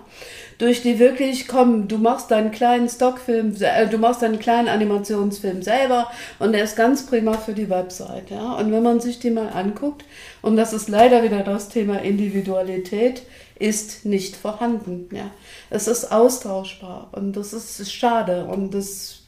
Durch 0.57 0.81
die 0.81 0.99
wirklich, 0.99 1.47
komm, 1.47 1.87
du 1.87 1.97
machst 1.97 2.31
deinen 2.31 2.51
kleinen 2.51 2.89
Stockfilm, 2.89 3.55
äh, 3.61 3.87
du 3.87 3.97
machst 3.97 4.21
deinen 4.21 4.39
kleinen 4.39 4.67
Animationsfilm 4.67 5.61
selber 5.61 6.11
und 6.37 6.51
der 6.51 6.65
ist 6.65 6.75
ganz 6.75 7.05
prima 7.05 7.37
für 7.37 7.53
die 7.53 7.69
Website, 7.69 8.29
ja. 8.29 8.55
Und 8.55 8.73
wenn 8.73 8.83
man 8.83 8.99
sich 8.99 9.19
die 9.19 9.31
mal 9.31 9.47
anguckt, 9.49 10.03
und 10.41 10.57
das 10.57 10.73
ist 10.73 10.89
leider 10.89 11.23
wieder 11.23 11.43
das 11.43 11.69
Thema 11.69 12.01
Individualität, 12.01 13.21
ist 13.61 14.05
nicht 14.05 14.35
vorhanden, 14.35 15.07
ja. 15.11 15.29
Es 15.69 15.87
ist 15.87 16.11
austauschbar 16.11 17.09
und 17.11 17.37
das 17.37 17.53
ist 17.53 17.91
schade 17.91 18.45
und 18.45 18.73
das 18.73 19.19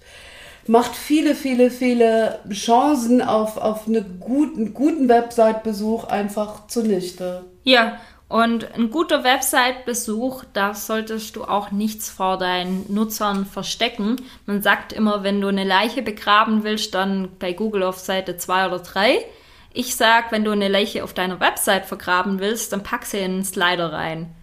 macht 0.68 0.96
viele, 0.96 1.36
viele, 1.36 1.70
viele 1.70 2.40
Chancen 2.52 3.22
auf, 3.22 3.58
auf 3.58 3.88
einen 3.88 4.20
guten, 4.20 4.74
guten 4.74 5.10
Website-Besuch 5.10 6.06
einfach 6.06 6.68
zunichte. 6.68 7.44
Ja, 7.64 8.00
und 8.30 8.74
ein 8.74 8.90
guter 8.90 9.24
Website-Besuch, 9.24 10.46
da 10.54 10.74
solltest 10.74 11.36
du 11.36 11.44
auch 11.44 11.70
nichts 11.72 12.10
vor 12.10 12.38
deinen 12.40 12.92
Nutzern 12.92 13.46
verstecken. 13.46 14.16
Man 14.48 14.62
sagt 14.62 14.92
immer, 14.92 15.24
wenn 15.24 15.40
du 15.40 15.50
eine 15.50 15.66
Leiche 15.66 16.02
begraben 16.02 16.64
willst, 16.64 16.96
dann 16.96 17.30
bei 17.38 17.54
Google 17.54 17.84
auf 17.84 18.00
Seite 18.00 18.38
2 18.38 18.68
oder 18.68 18.80
3. 18.80 19.24
Ich 19.74 19.96
sag, 19.96 20.32
wenn 20.32 20.44
du 20.44 20.52
eine 20.52 20.68
Leiche 20.68 21.04
auf 21.04 21.14
deiner 21.14 21.40
Website 21.40 21.86
vergraben 21.86 22.40
willst, 22.40 22.72
dann 22.72 22.84
pack 22.84 23.06
sie 23.06 23.18
in 23.18 23.32
einen 23.32 23.44
Slider 23.44 23.92
rein. 23.92 24.34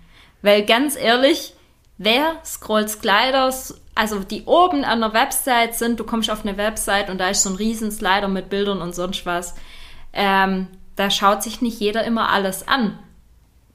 Weil 0.42 0.64
ganz 0.64 0.96
ehrlich, 0.96 1.54
wer 1.98 2.36
scrollt 2.44 2.90
Sliders 2.90 3.80
also 4.00 4.20
die 4.20 4.44
oben 4.44 4.82
an 4.82 5.00
der 5.00 5.12
Website 5.12 5.74
sind, 5.74 6.00
du 6.00 6.04
kommst 6.04 6.30
auf 6.30 6.42
eine 6.42 6.56
Website 6.56 7.10
und 7.10 7.18
da 7.18 7.28
ist 7.28 7.42
so 7.42 7.50
ein 7.50 7.56
riesen 7.56 7.90
Slider 7.90 8.28
mit 8.28 8.48
Bildern 8.48 8.80
und 8.80 8.94
sonst 8.94 9.26
was. 9.26 9.54
Ähm, 10.14 10.68
da 10.96 11.10
schaut 11.10 11.42
sich 11.42 11.60
nicht 11.60 11.78
jeder 11.80 12.04
immer 12.04 12.30
alles 12.30 12.66
an. 12.66 12.98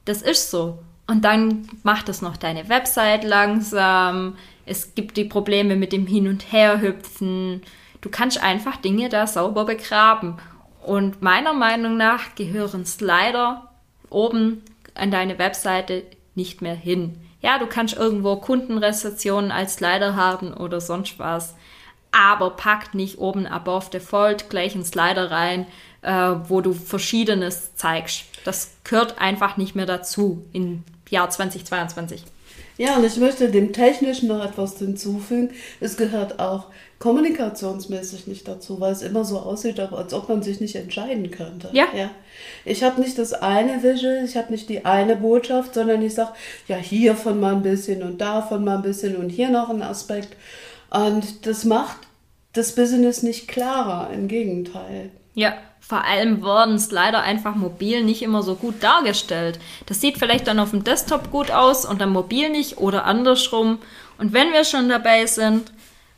Das 0.04 0.22
ist 0.22 0.50
so. 0.50 0.80
Und 1.06 1.24
dann 1.24 1.68
macht 1.84 2.08
es 2.08 2.22
noch 2.22 2.36
deine 2.36 2.68
Website 2.68 3.22
langsam. 3.22 4.36
Es 4.64 4.96
gibt 4.96 5.16
die 5.16 5.24
Probleme 5.24 5.76
mit 5.76 5.92
dem 5.92 6.08
Hin- 6.08 6.26
und 6.26 6.50
Herhüpfen. 6.50 7.62
Du 8.00 8.08
kannst 8.08 8.42
einfach 8.42 8.76
Dinge 8.78 9.08
da 9.08 9.28
sauber 9.28 9.64
begraben. 9.64 10.38
Und 10.86 11.20
meiner 11.20 11.52
Meinung 11.52 11.96
nach 11.96 12.34
gehören 12.34 12.86
Slider 12.86 13.70
oben 14.08 14.62
an 14.94 15.10
deine 15.10 15.38
Webseite 15.38 16.04
nicht 16.34 16.62
mehr 16.62 16.74
hin 16.74 17.18
ja, 17.46 17.58
du 17.58 17.66
kannst 17.66 17.96
irgendwo 17.96 18.36
Kundenrezensionen 18.36 19.52
als 19.52 19.74
Slider 19.74 20.16
haben 20.16 20.52
oder 20.52 20.80
sonst 20.80 21.20
was. 21.20 21.54
Aber 22.10 22.50
pack 22.50 22.92
nicht 22.92 23.18
oben 23.18 23.46
above 23.46 23.88
default 23.90 24.50
gleich 24.50 24.74
einen 24.74 24.84
Slider 24.84 25.30
rein, 25.30 25.66
äh, 26.02 26.32
wo 26.48 26.60
du 26.60 26.72
Verschiedenes 26.72 27.76
zeigst. 27.76 28.24
Das 28.44 28.76
gehört 28.82 29.20
einfach 29.20 29.56
nicht 29.56 29.76
mehr 29.76 29.86
dazu 29.86 30.44
im 30.52 30.82
Jahr 31.08 31.30
2022. 31.30 32.24
Ja, 32.78 32.96
und 32.96 33.04
ich 33.04 33.16
möchte 33.16 33.50
dem 33.50 33.72
Technischen 33.72 34.28
noch 34.28 34.44
etwas 34.44 34.78
hinzufügen. 34.78 35.50
Es 35.80 35.96
gehört 35.96 36.38
auch 36.38 36.66
kommunikationsmäßig 36.98 38.26
nicht 38.26 38.46
dazu, 38.48 38.80
weil 38.80 38.92
es 38.92 39.02
immer 39.02 39.24
so 39.24 39.38
aussieht, 39.38 39.78
als 39.80 40.14
ob 40.14 40.28
man 40.28 40.42
sich 40.42 40.60
nicht 40.60 40.76
entscheiden 40.76 41.30
könnte. 41.30 41.70
Ja. 41.72 41.86
ja. 41.94 42.10
Ich 42.64 42.82
habe 42.82 43.00
nicht 43.00 43.18
das 43.18 43.32
eine 43.32 43.82
Visual, 43.82 44.24
ich 44.24 44.36
habe 44.36 44.52
nicht 44.52 44.68
die 44.68 44.84
eine 44.84 45.16
Botschaft, 45.16 45.74
sondern 45.74 46.02
ich 46.02 46.14
sage, 46.14 46.32
ja, 46.68 46.76
hiervon 46.76 47.40
mal 47.40 47.54
ein 47.54 47.62
bisschen 47.62 48.02
und 48.02 48.20
davon 48.20 48.64
mal 48.64 48.76
ein 48.76 48.82
bisschen 48.82 49.16
und 49.16 49.30
hier 49.30 49.50
noch 49.50 49.70
ein 49.70 49.82
Aspekt. 49.82 50.36
Und 50.90 51.46
das 51.46 51.64
macht 51.64 51.98
das 52.52 52.74
Business 52.74 53.22
nicht 53.22 53.48
klarer, 53.48 54.10
im 54.12 54.28
Gegenteil. 54.28 55.10
Ja, 55.34 55.54
vor 55.88 56.04
allem 56.04 56.42
wurden 56.42 56.74
es 56.74 56.90
leider 56.90 57.22
einfach 57.22 57.54
mobil 57.54 58.02
nicht 58.02 58.22
immer 58.22 58.42
so 58.42 58.56
gut 58.56 58.82
dargestellt. 58.82 59.60
Das 59.86 60.00
sieht 60.00 60.18
vielleicht 60.18 60.48
dann 60.48 60.58
auf 60.58 60.70
dem 60.70 60.82
Desktop 60.82 61.30
gut 61.30 61.52
aus 61.52 61.84
und 61.84 62.00
dann 62.00 62.10
mobil 62.10 62.50
nicht 62.50 62.78
oder 62.78 63.04
andersrum. 63.04 63.78
Und 64.18 64.32
wenn 64.32 64.52
wir 64.52 64.64
schon 64.64 64.88
dabei 64.88 65.26
sind, 65.26 65.70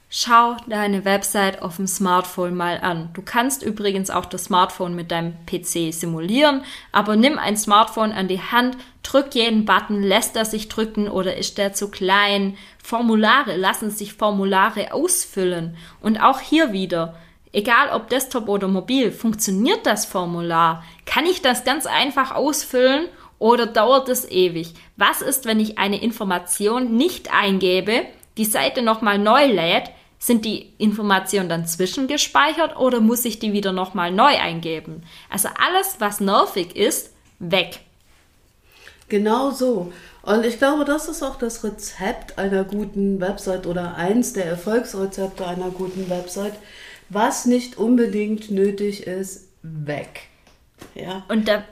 schau 0.08 0.56
deine 0.68 1.04
Website 1.04 1.60
auf 1.60 1.76
dem 1.76 1.86
Smartphone 1.86 2.54
mal 2.54 2.78
an. 2.80 3.10
Du 3.12 3.20
kannst 3.20 3.62
übrigens 3.62 4.08
auch 4.08 4.24
das 4.24 4.44
Smartphone 4.44 4.94
mit 4.94 5.10
deinem 5.10 5.34
PC 5.44 5.92
simulieren, 5.92 6.62
aber 6.90 7.16
nimm 7.16 7.38
ein 7.38 7.58
Smartphone 7.58 8.12
an 8.12 8.26
die 8.26 8.40
Hand, 8.40 8.78
drück 9.02 9.34
jeden 9.34 9.66
Button, 9.66 10.02
lässt 10.02 10.34
er 10.36 10.46
sich 10.46 10.68
drücken 10.68 11.08
oder 11.08 11.36
ist 11.36 11.58
der 11.58 11.74
zu 11.74 11.90
klein? 11.90 12.56
Formulare, 12.82 13.56
lassen 13.56 13.90
sich 13.90 14.14
Formulare 14.14 14.94
ausfüllen. 14.94 15.76
Und 16.00 16.22
auch 16.22 16.40
hier 16.40 16.72
wieder, 16.72 17.18
Egal 17.52 17.90
ob 17.94 18.08
Desktop 18.08 18.48
oder 18.48 18.68
mobil, 18.68 19.10
funktioniert 19.10 19.86
das 19.86 20.04
Formular? 20.04 20.84
Kann 21.06 21.26
ich 21.26 21.42
das 21.42 21.64
ganz 21.64 21.86
einfach 21.86 22.34
ausfüllen 22.34 23.08
oder 23.38 23.66
dauert 23.66 24.08
es 24.08 24.30
ewig? 24.30 24.74
Was 24.96 25.22
ist, 25.22 25.46
wenn 25.46 25.60
ich 25.60 25.78
eine 25.78 26.02
Information 26.02 26.96
nicht 26.96 27.32
eingebe, 27.32 28.02
die 28.36 28.44
Seite 28.44 28.82
nochmal 28.82 29.18
neu 29.18 29.46
lädt, 29.46 29.90
Sind 30.18 30.44
die 30.44 30.72
Informationen 30.78 31.48
dann 31.48 31.66
zwischengespeichert 31.66 32.76
oder 32.76 33.00
muss 33.00 33.24
ich 33.24 33.38
die 33.38 33.52
wieder 33.52 33.72
nochmal 33.72 34.10
neu 34.10 34.36
eingeben? 34.36 35.04
Also 35.30 35.48
alles, 35.48 35.96
was 36.00 36.18
nervig 36.18 36.74
ist, 36.74 37.12
weg. 37.38 37.80
Genau 39.08 39.50
so. 39.52 39.92
Und 40.22 40.44
ich 40.44 40.58
glaube, 40.58 40.84
das 40.84 41.08
ist 41.08 41.22
auch 41.22 41.36
das 41.36 41.62
Rezept 41.62 42.36
einer 42.36 42.64
guten 42.64 43.20
Website 43.20 43.66
oder 43.66 43.94
eins 43.94 44.32
der 44.32 44.44
Erfolgsrezepte 44.46 45.46
einer 45.46 45.70
guten 45.70 46.10
Website. 46.10 46.54
Was 47.08 47.46
nicht 47.46 47.78
unbedingt 47.78 48.50
nötig 48.50 49.06
ist, 49.06 49.48
weg. 49.62 50.28
Ja. 50.94 51.24
Und 51.28 51.48
da, 51.48 51.62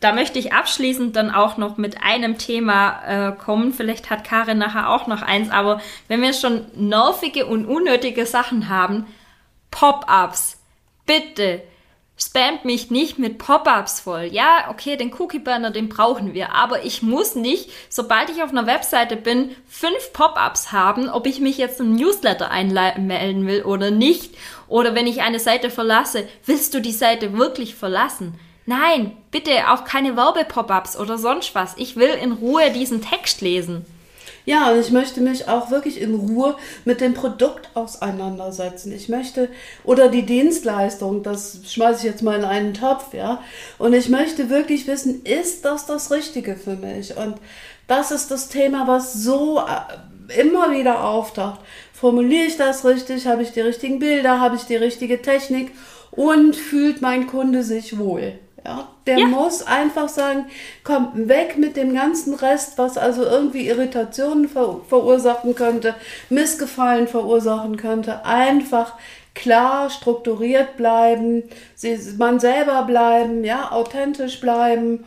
da 0.00 0.12
möchte 0.12 0.38
ich 0.38 0.52
abschließend 0.52 1.16
dann 1.16 1.30
auch 1.30 1.56
noch 1.56 1.76
mit 1.76 2.02
einem 2.02 2.38
Thema 2.38 3.02
äh, 3.06 3.32
kommen. 3.32 3.72
Vielleicht 3.72 4.10
hat 4.10 4.24
Karin 4.24 4.58
nachher 4.58 4.90
auch 4.90 5.06
noch 5.06 5.22
eins, 5.22 5.50
aber 5.50 5.80
wenn 6.08 6.22
wir 6.22 6.32
schon 6.32 6.66
nervige 6.74 7.46
und 7.46 7.66
unnötige 7.66 8.26
Sachen 8.26 8.68
haben, 8.68 9.06
Pop-ups, 9.70 10.58
bitte 11.06 11.62
spamt 12.16 12.64
mich 12.64 12.90
nicht 12.90 13.18
mit 13.18 13.38
Pop-ups 13.38 14.00
voll. 14.00 14.28
Ja, 14.30 14.68
okay, 14.70 14.96
den 14.96 15.12
Cookie-Banner, 15.12 15.70
den 15.70 15.88
brauchen 15.88 16.32
wir, 16.32 16.54
aber 16.54 16.84
ich 16.84 17.02
muss 17.02 17.34
nicht, 17.34 17.70
sobald 17.88 18.30
ich 18.30 18.42
auf 18.42 18.50
einer 18.50 18.66
Webseite 18.66 19.16
bin, 19.16 19.54
fünf 19.68 20.12
Pop-ups 20.12 20.70
haben, 20.70 21.08
ob 21.08 21.26
ich 21.26 21.40
mich 21.40 21.58
jetzt 21.58 21.80
im 21.80 21.94
Newsletter 21.94 22.50
einmelden 22.50 23.46
will 23.46 23.62
oder 23.62 23.90
nicht. 23.90 24.34
Oder 24.68 24.94
wenn 24.94 25.06
ich 25.06 25.22
eine 25.22 25.40
Seite 25.40 25.70
verlasse, 25.70 26.28
willst 26.46 26.72
du 26.74 26.80
die 26.80 26.92
Seite 26.92 27.36
wirklich 27.36 27.74
verlassen? 27.74 28.38
Nein, 28.66 29.16
bitte 29.30 29.70
auch 29.70 29.84
keine 29.84 30.16
Werbe-Pop-ups 30.16 30.96
oder 30.96 31.18
sonst 31.18 31.54
was. 31.54 31.74
Ich 31.76 31.96
will 31.96 32.08
in 32.08 32.32
Ruhe 32.32 32.70
diesen 32.70 33.02
Text 33.02 33.42
lesen. 33.42 33.84
Ja, 34.46 34.70
und 34.70 34.78
ich 34.78 34.90
möchte 34.90 35.22
mich 35.22 35.48
auch 35.48 35.70
wirklich 35.70 36.00
in 36.00 36.14
Ruhe 36.14 36.56
mit 36.84 37.00
dem 37.00 37.14
Produkt 37.14 37.70
auseinandersetzen. 37.72 38.92
Ich 38.92 39.08
möchte, 39.08 39.48
oder 39.84 40.08
die 40.08 40.26
Dienstleistung, 40.26 41.22
das 41.22 41.60
schmeiße 41.66 42.00
ich 42.00 42.12
jetzt 42.12 42.22
mal 42.22 42.38
in 42.38 42.44
einen 42.44 42.74
Topf, 42.74 43.14
ja. 43.14 43.42
Und 43.78 43.94
ich 43.94 44.10
möchte 44.10 44.50
wirklich 44.50 44.86
wissen, 44.86 45.22
ist 45.24 45.64
das 45.64 45.86
das 45.86 46.10
Richtige 46.10 46.56
für 46.56 46.76
mich? 46.76 47.16
Und 47.16 47.36
das 47.86 48.10
ist 48.10 48.30
das 48.30 48.48
Thema, 48.48 48.86
was 48.86 49.14
so 49.14 49.60
äh, 49.60 50.40
immer 50.40 50.70
wieder 50.72 51.04
auftaucht. 51.04 51.60
Formuliere 51.94 52.44
ich 52.44 52.58
das 52.58 52.84
richtig? 52.84 53.26
Habe 53.26 53.42
ich 53.42 53.52
die 53.52 53.60
richtigen 53.60 53.98
Bilder? 53.98 54.40
Habe 54.40 54.56
ich 54.56 54.64
die 54.64 54.76
richtige 54.76 55.22
Technik? 55.22 55.72
Und 56.10 56.54
fühlt 56.54 57.00
mein 57.00 57.26
Kunde 57.26 57.62
sich 57.62 57.98
wohl? 57.98 58.38
Ja, 58.64 58.88
der 59.06 59.18
ja. 59.18 59.26
muss 59.26 59.62
einfach 59.62 60.08
sagen, 60.08 60.46
komm, 60.84 61.10
weg 61.28 61.58
mit 61.58 61.76
dem 61.76 61.92
ganzen 61.94 62.34
Rest, 62.34 62.78
was 62.78 62.96
also 62.96 63.22
irgendwie 63.22 63.68
Irritationen 63.68 64.48
ver 64.48 64.80
verursachen 64.88 65.54
könnte, 65.54 65.94
Missgefallen 66.30 67.06
verursachen 67.06 67.76
könnte. 67.76 68.24
Einfach 68.24 68.94
klar, 69.34 69.90
strukturiert 69.90 70.78
bleiben, 70.78 71.42
man 72.16 72.40
selber 72.40 72.82
bleiben, 72.84 73.44
ja, 73.44 73.70
authentisch 73.70 74.40
bleiben 74.40 75.04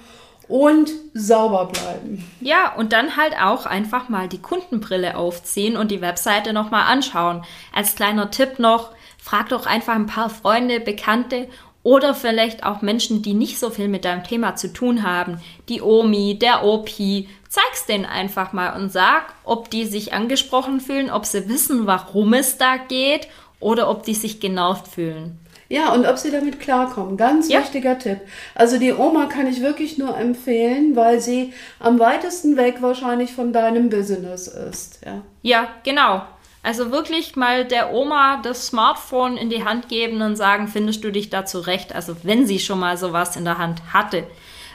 und 0.48 0.92
sauber 1.14 1.66
bleiben. 1.66 2.30
Ja, 2.40 2.76
und 2.76 2.94
dann 2.94 3.18
halt 3.18 3.34
auch 3.42 3.66
einfach 3.66 4.08
mal 4.10 4.28
die 4.28 4.42
Kundenbrille 4.42 5.18
aufziehen 5.18 5.76
und 5.76 5.92
die 5.92 6.02
Webseite 6.02 6.54
nochmal 6.54 6.92
anschauen. 6.92 7.44
Als 7.74 7.96
kleiner 7.96 8.32
Tipp 8.32 8.60
noch, 8.60 8.92
frag 9.18 9.50
doch 9.50 9.66
einfach 9.66 9.96
ein 9.96 10.06
paar 10.06 10.30
Freunde, 10.30 10.80
Bekannte 10.80 11.48
oder 11.88 12.14
vielleicht 12.14 12.66
auch 12.66 12.82
Menschen, 12.82 13.22
die 13.22 13.34
nicht 13.34 13.60
so 13.60 13.70
viel 13.70 13.88
mit 13.88 14.04
deinem 14.04 14.26
Thema 14.26 14.58
zu 14.58 14.74
tun 14.74 15.04
haben. 15.04 15.40
Die 15.70 15.82
Omi, 15.82 16.38
der 16.38 16.66
Opi. 16.66 17.30
Zeig's 17.48 17.86
denen 17.86 18.04
einfach 18.04 18.52
mal 18.52 18.76
und 18.76 18.92
sag, 18.92 19.34
ob 19.46 19.70
die 19.70 19.86
sich 19.86 20.12
angesprochen 20.12 20.82
fühlen, 20.82 21.10
ob 21.10 21.26
sie 21.26 21.48
wissen, 21.48 21.88
warum 21.88 22.34
es 22.34 22.58
da 22.58 22.76
geht 22.76 23.30
oder 23.62 23.90
ob 23.90 24.04
die 24.04 24.16
sich 24.16 24.42
genervt 24.42 24.90
fühlen. 24.90 25.40
Ja, 25.70 25.94
und 25.94 26.06
ob 26.06 26.18
sie 26.18 26.30
damit 26.30 26.60
klarkommen. 26.60 27.16
Ganz 27.16 27.48
ja. 27.48 27.62
wichtiger 27.62 27.98
Tipp. 27.98 28.20
Also 28.54 28.78
die 28.78 28.92
Oma 28.92 29.28
kann 29.28 29.48
ich 29.48 29.62
wirklich 29.62 29.98
nur 29.98 30.18
empfehlen, 30.18 30.98
weil 30.98 31.22
sie 31.22 31.54
am 31.80 32.00
weitesten 32.00 32.58
weg 32.58 32.82
wahrscheinlich 32.82 33.32
von 33.32 33.54
deinem 33.54 33.88
Business 33.88 34.50
ist. 34.50 35.00
Ja, 35.06 35.22
ja 35.42 35.68
genau. 35.86 36.24
Also 36.68 36.92
wirklich 36.92 37.38
mal 37.38 37.64
der 37.64 37.94
Oma 37.94 38.42
das 38.44 38.68
Smartphone 38.68 39.38
in 39.38 39.50
die 39.50 39.64
Hand 39.64 39.88
geben 39.88 40.22
und 40.22 40.36
sagen, 40.36 40.68
findest 40.68 41.02
du 41.02 41.14
dich 41.14 41.30
da 41.30 41.46
zurecht? 41.46 41.96
Also 41.96 42.18
wenn 42.24 42.46
sie 42.46 42.60
schon 42.60 42.80
mal 42.80 42.98
sowas 42.98 43.38
in 43.38 43.46
der 43.46 43.58
Hand 43.58 43.82
hatte. 43.94 44.28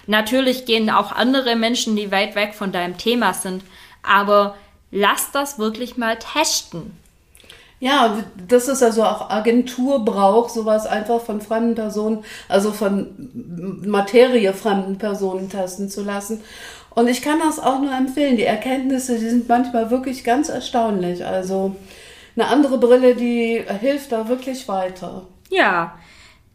Natürlich 0.06 0.64
gehen 0.64 0.88
auch 0.88 1.12
andere 1.12 1.54
Menschen, 1.54 1.94
die 1.94 2.10
weit 2.10 2.34
weg 2.34 2.54
von 2.54 2.72
deinem 2.72 2.96
Thema 2.96 3.34
sind, 3.34 3.62
aber 4.02 4.56
lass 4.90 5.32
das 5.32 5.58
wirklich 5.58 5.98
mal 5.98 6.18
testen. 6.18 6.96
Ja, 7.78 8.24
das 8.48 8.68
ist 8.68 8.82
also 8.82 9.02
auch 9.02 9.28
Agenturbrauch, 9.28 10.48
sowas 10.48 10.86
einfach 10.86 11.20
von 11.20 11.42
fremden 11.42 11.74
Personen, 11.74 12.24
also 12.48 12.72
von 12.72 13.08
Materie 13.84 14.54
fremden 14.54 14.96
Personen 14.96 15.50
testen 15.50 15.90
zu 15.90 16.02
lassen. 16.02 16.40
Und 16.94 17.08
ich 17.08 17.22
kann 17.22 17.40
das 17.40 17.58
auch 17.58 17.80
nur 17.80 17.92
empfehlen. 17.92 18.36
Die 18.36 18.44
Erkenntnisse, 18.44 19.18
die 19.18 19.28
sind 19.28 19.48
manchmal 19.48 19.90
wirklich 19.90 20.24
ganz 20.24 20.48
erstaunlich. 20.48 21.24
Also 21.24 21.74
eine 22.36 22.46
andere 22.48 22.78
Brille, 22.78 23.14
die 23.14 23.64
hilft 23.80 24.12
da 24.12 24.28
wirklich 24.28 24.68
weiter. 24.68 25.26
Ja. 25.50 25.98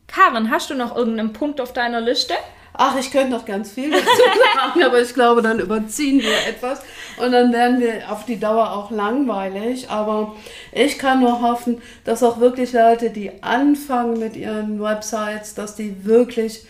Karin, 0.08 0.50
hast 0.52 0.70
du 0.70 0.76
noch 0.76 0.96
irgendeinen 0.96 1.34
Punkt 1.34 1.60
auf 1.60 1.74
deiner 1.74 2.02
Liste? 2.02 2.34
Ach, 2.80 2.96
ich 3.00 3.12
könnte 3.12 3.32
noch 3.32 3.46
ganz 3.46 3.72
viel 3.72 3.90
dazu 3.90 4.06
sagen, 4.56 4.84
aber 4.84 5.02
ich 5.02 5.14
glaube, 5.14 5.42
dann 5.42 5.60
überziehen 5.60 6.22
wir 6.22 6.48
etwas 6.48 6.82
und 7.18 7.32
dann 7.32 7.52
werden 7.52 7.80
wir 7.80 8.12
auf 8.12 8.26
die 8.26 8.40
Dauer 8.40 8.72
auch 8.72 8.92
langweilig. 8.92 9.90
Aber 9.90 10.36
ich 10.72 11.00
kann 11.00 11.22
nur 11.22 11.42
hoffen, 11.42 11.82
dass 12.04 12.22
auch 12.22 12.40
wirklich 12.40 12.74
Leute, 12.74 13.10
die 13.10 13.42
anfangen 13.42 14.20
mit 14.20 14.36
ihren 14.36 14.80
Websites, 14.80 15.56
dass 15.56 15.76
die 15.76 16.06
wirklich 16.06 16.66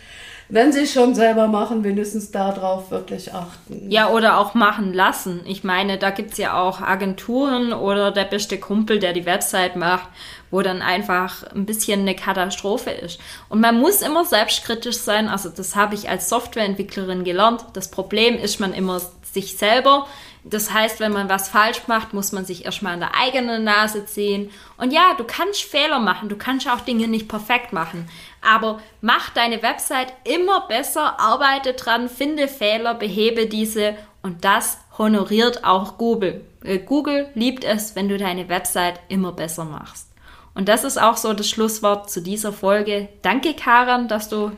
wenn 0.49 0.71
sie 0.71 0.83
es 0.83 0.93
schon 0.93 1.13
selber 1.13 1.47
machen, 1.47 1.83
wenigstens 1.83 2.31
darauf 2.31 2.89
wirklich 2.89 3.33
achten. 3.33 3.89
Ja, 3.89 4.09
oder 4.09 4.37
auch 4.37 4.53
machen 4.53 4.93
lassen. 4.93 5.41
Ich 5.45 5.63
meine, 5.63 5.97
da 5.97 6.09
gibt 6.09 6.31
es 6.31 6.37
ja 6.37 6.59
auch 6.59 6.79
Agenturen 6.79 7.73
oder 7.73 8.11
der 8.11 8.23
beste 8.23 8.57
Kumpel, 8.57 8.99
der 8.99 9.11
die 9.11 9.25
Website 9.25 9.75
macht, 9.75 10.07
wo 10.49 10.61
dann 10.61 10.81
einfach 10.81 11.43
ein 11.53 11.65
bisschen 11.65 12.01
eine 12.01 12.15
Katastrophe 12.15 12.91
ist. 12.91 13.19
Und 13.49 13.59
man 13.59 13.77
muss 13.79 14.01
immer 14.01 14.23
selbstkritisch 14.23 14.97
sein. 14.97 15.27
Also 15.27 15.49
das 15.49 15.75
habe 15.75 15.95
ich 15.95 16.09
als 16.09 16.29
Softwareentwicklerin 16.29 17.25
gelernt. 17.25 17.65
Das 17.73 17.91
Problem 17.91 18.37
ist 18.37 18.59
man 18.59 18.73
immer 18.73 19.01
sich 19.33 19.57
selber. 19.57 20.07
Das 20.49 20.71
heißt, 20.73 21.01
wenn 21.01 21.11
man 21.11 21.29
was 21.29 21.49
falsch 21.49 21.81
macht, 21.87 22.13
muss 22.13 22.31
man 22.31 22.45
sich 22.45 22.63
erstmal 22.63 22.93
an 22.93 23.01
der 23.01 23.15
eigenen 23.15 23.65
Nase 23.65 24.05
ziehen. 24.05 24.49
Und 24.77 24.93
ja, 24.93 25.13
du 25.17 25.25
kannst 25.25 25.63
Fehler 25.63 25.99
machen, 25.99 26.29
du 26.29 26.37
kannst 26.37 26.69
auch 26.69 26.81
Dinge 26.81 27.07
nicht 27.07 27.27
perfekt 27.27 27.73
machen. 27.73 28.07
Aber 28.47 28.79
mach 29.01 29.31
deine 29.31 29.61
Website 29.61 30.13
immer 30.23 30.67
besser, 30.67 31.19
arbeite 31.19 31.73
dran, 31.73 32.07
finde 32.07 32.47
Fehler, 32.47 32.93
behebe 32.93 33.47
diese 33.47 33.95
und 34.23 34.45
das 34.45 34.79
honoriert 34.97 35.65
auch 35.65 35.97
Google. 35.97 36.45
Äh, 36.63 36.79
Google 36.79 37.27
liebt 37.33 37.65
es, 37.65 37.95
wenn 37.97 38.07
du 38.07 38.17
deine 38.17 38.47
Website 38.47 39.01
immer 39.09 39.33
besser 39.33 39.65
machst. 39.65 40.07
Und 40.55 40.69
das 40.69 40.85
ist 40.85 40.97
auch 40.97 41.17
so 41.17 41.33
das 41.33 41.49
Schlusswort 41.49 42.09
zu 42.09 42.21
dieser 42.21 42.53
Folge. 42.53 43.09
Danke, 43.21 43.53
Karan, 43.53 44.07
dass 44.07 44.29
du 44.29 44.53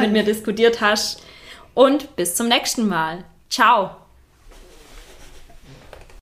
mit 0.00 0.12
mir 0.12 0.24
diskutiert 0.24 0.80
hast. 0.80 1.22
Und 1.74 2.16
bis 2.16 2.34
zum 2.34 2.48
nächsten 2.48 2.88
Mal. 2.88 3.24
Ciao. 3.48 4.01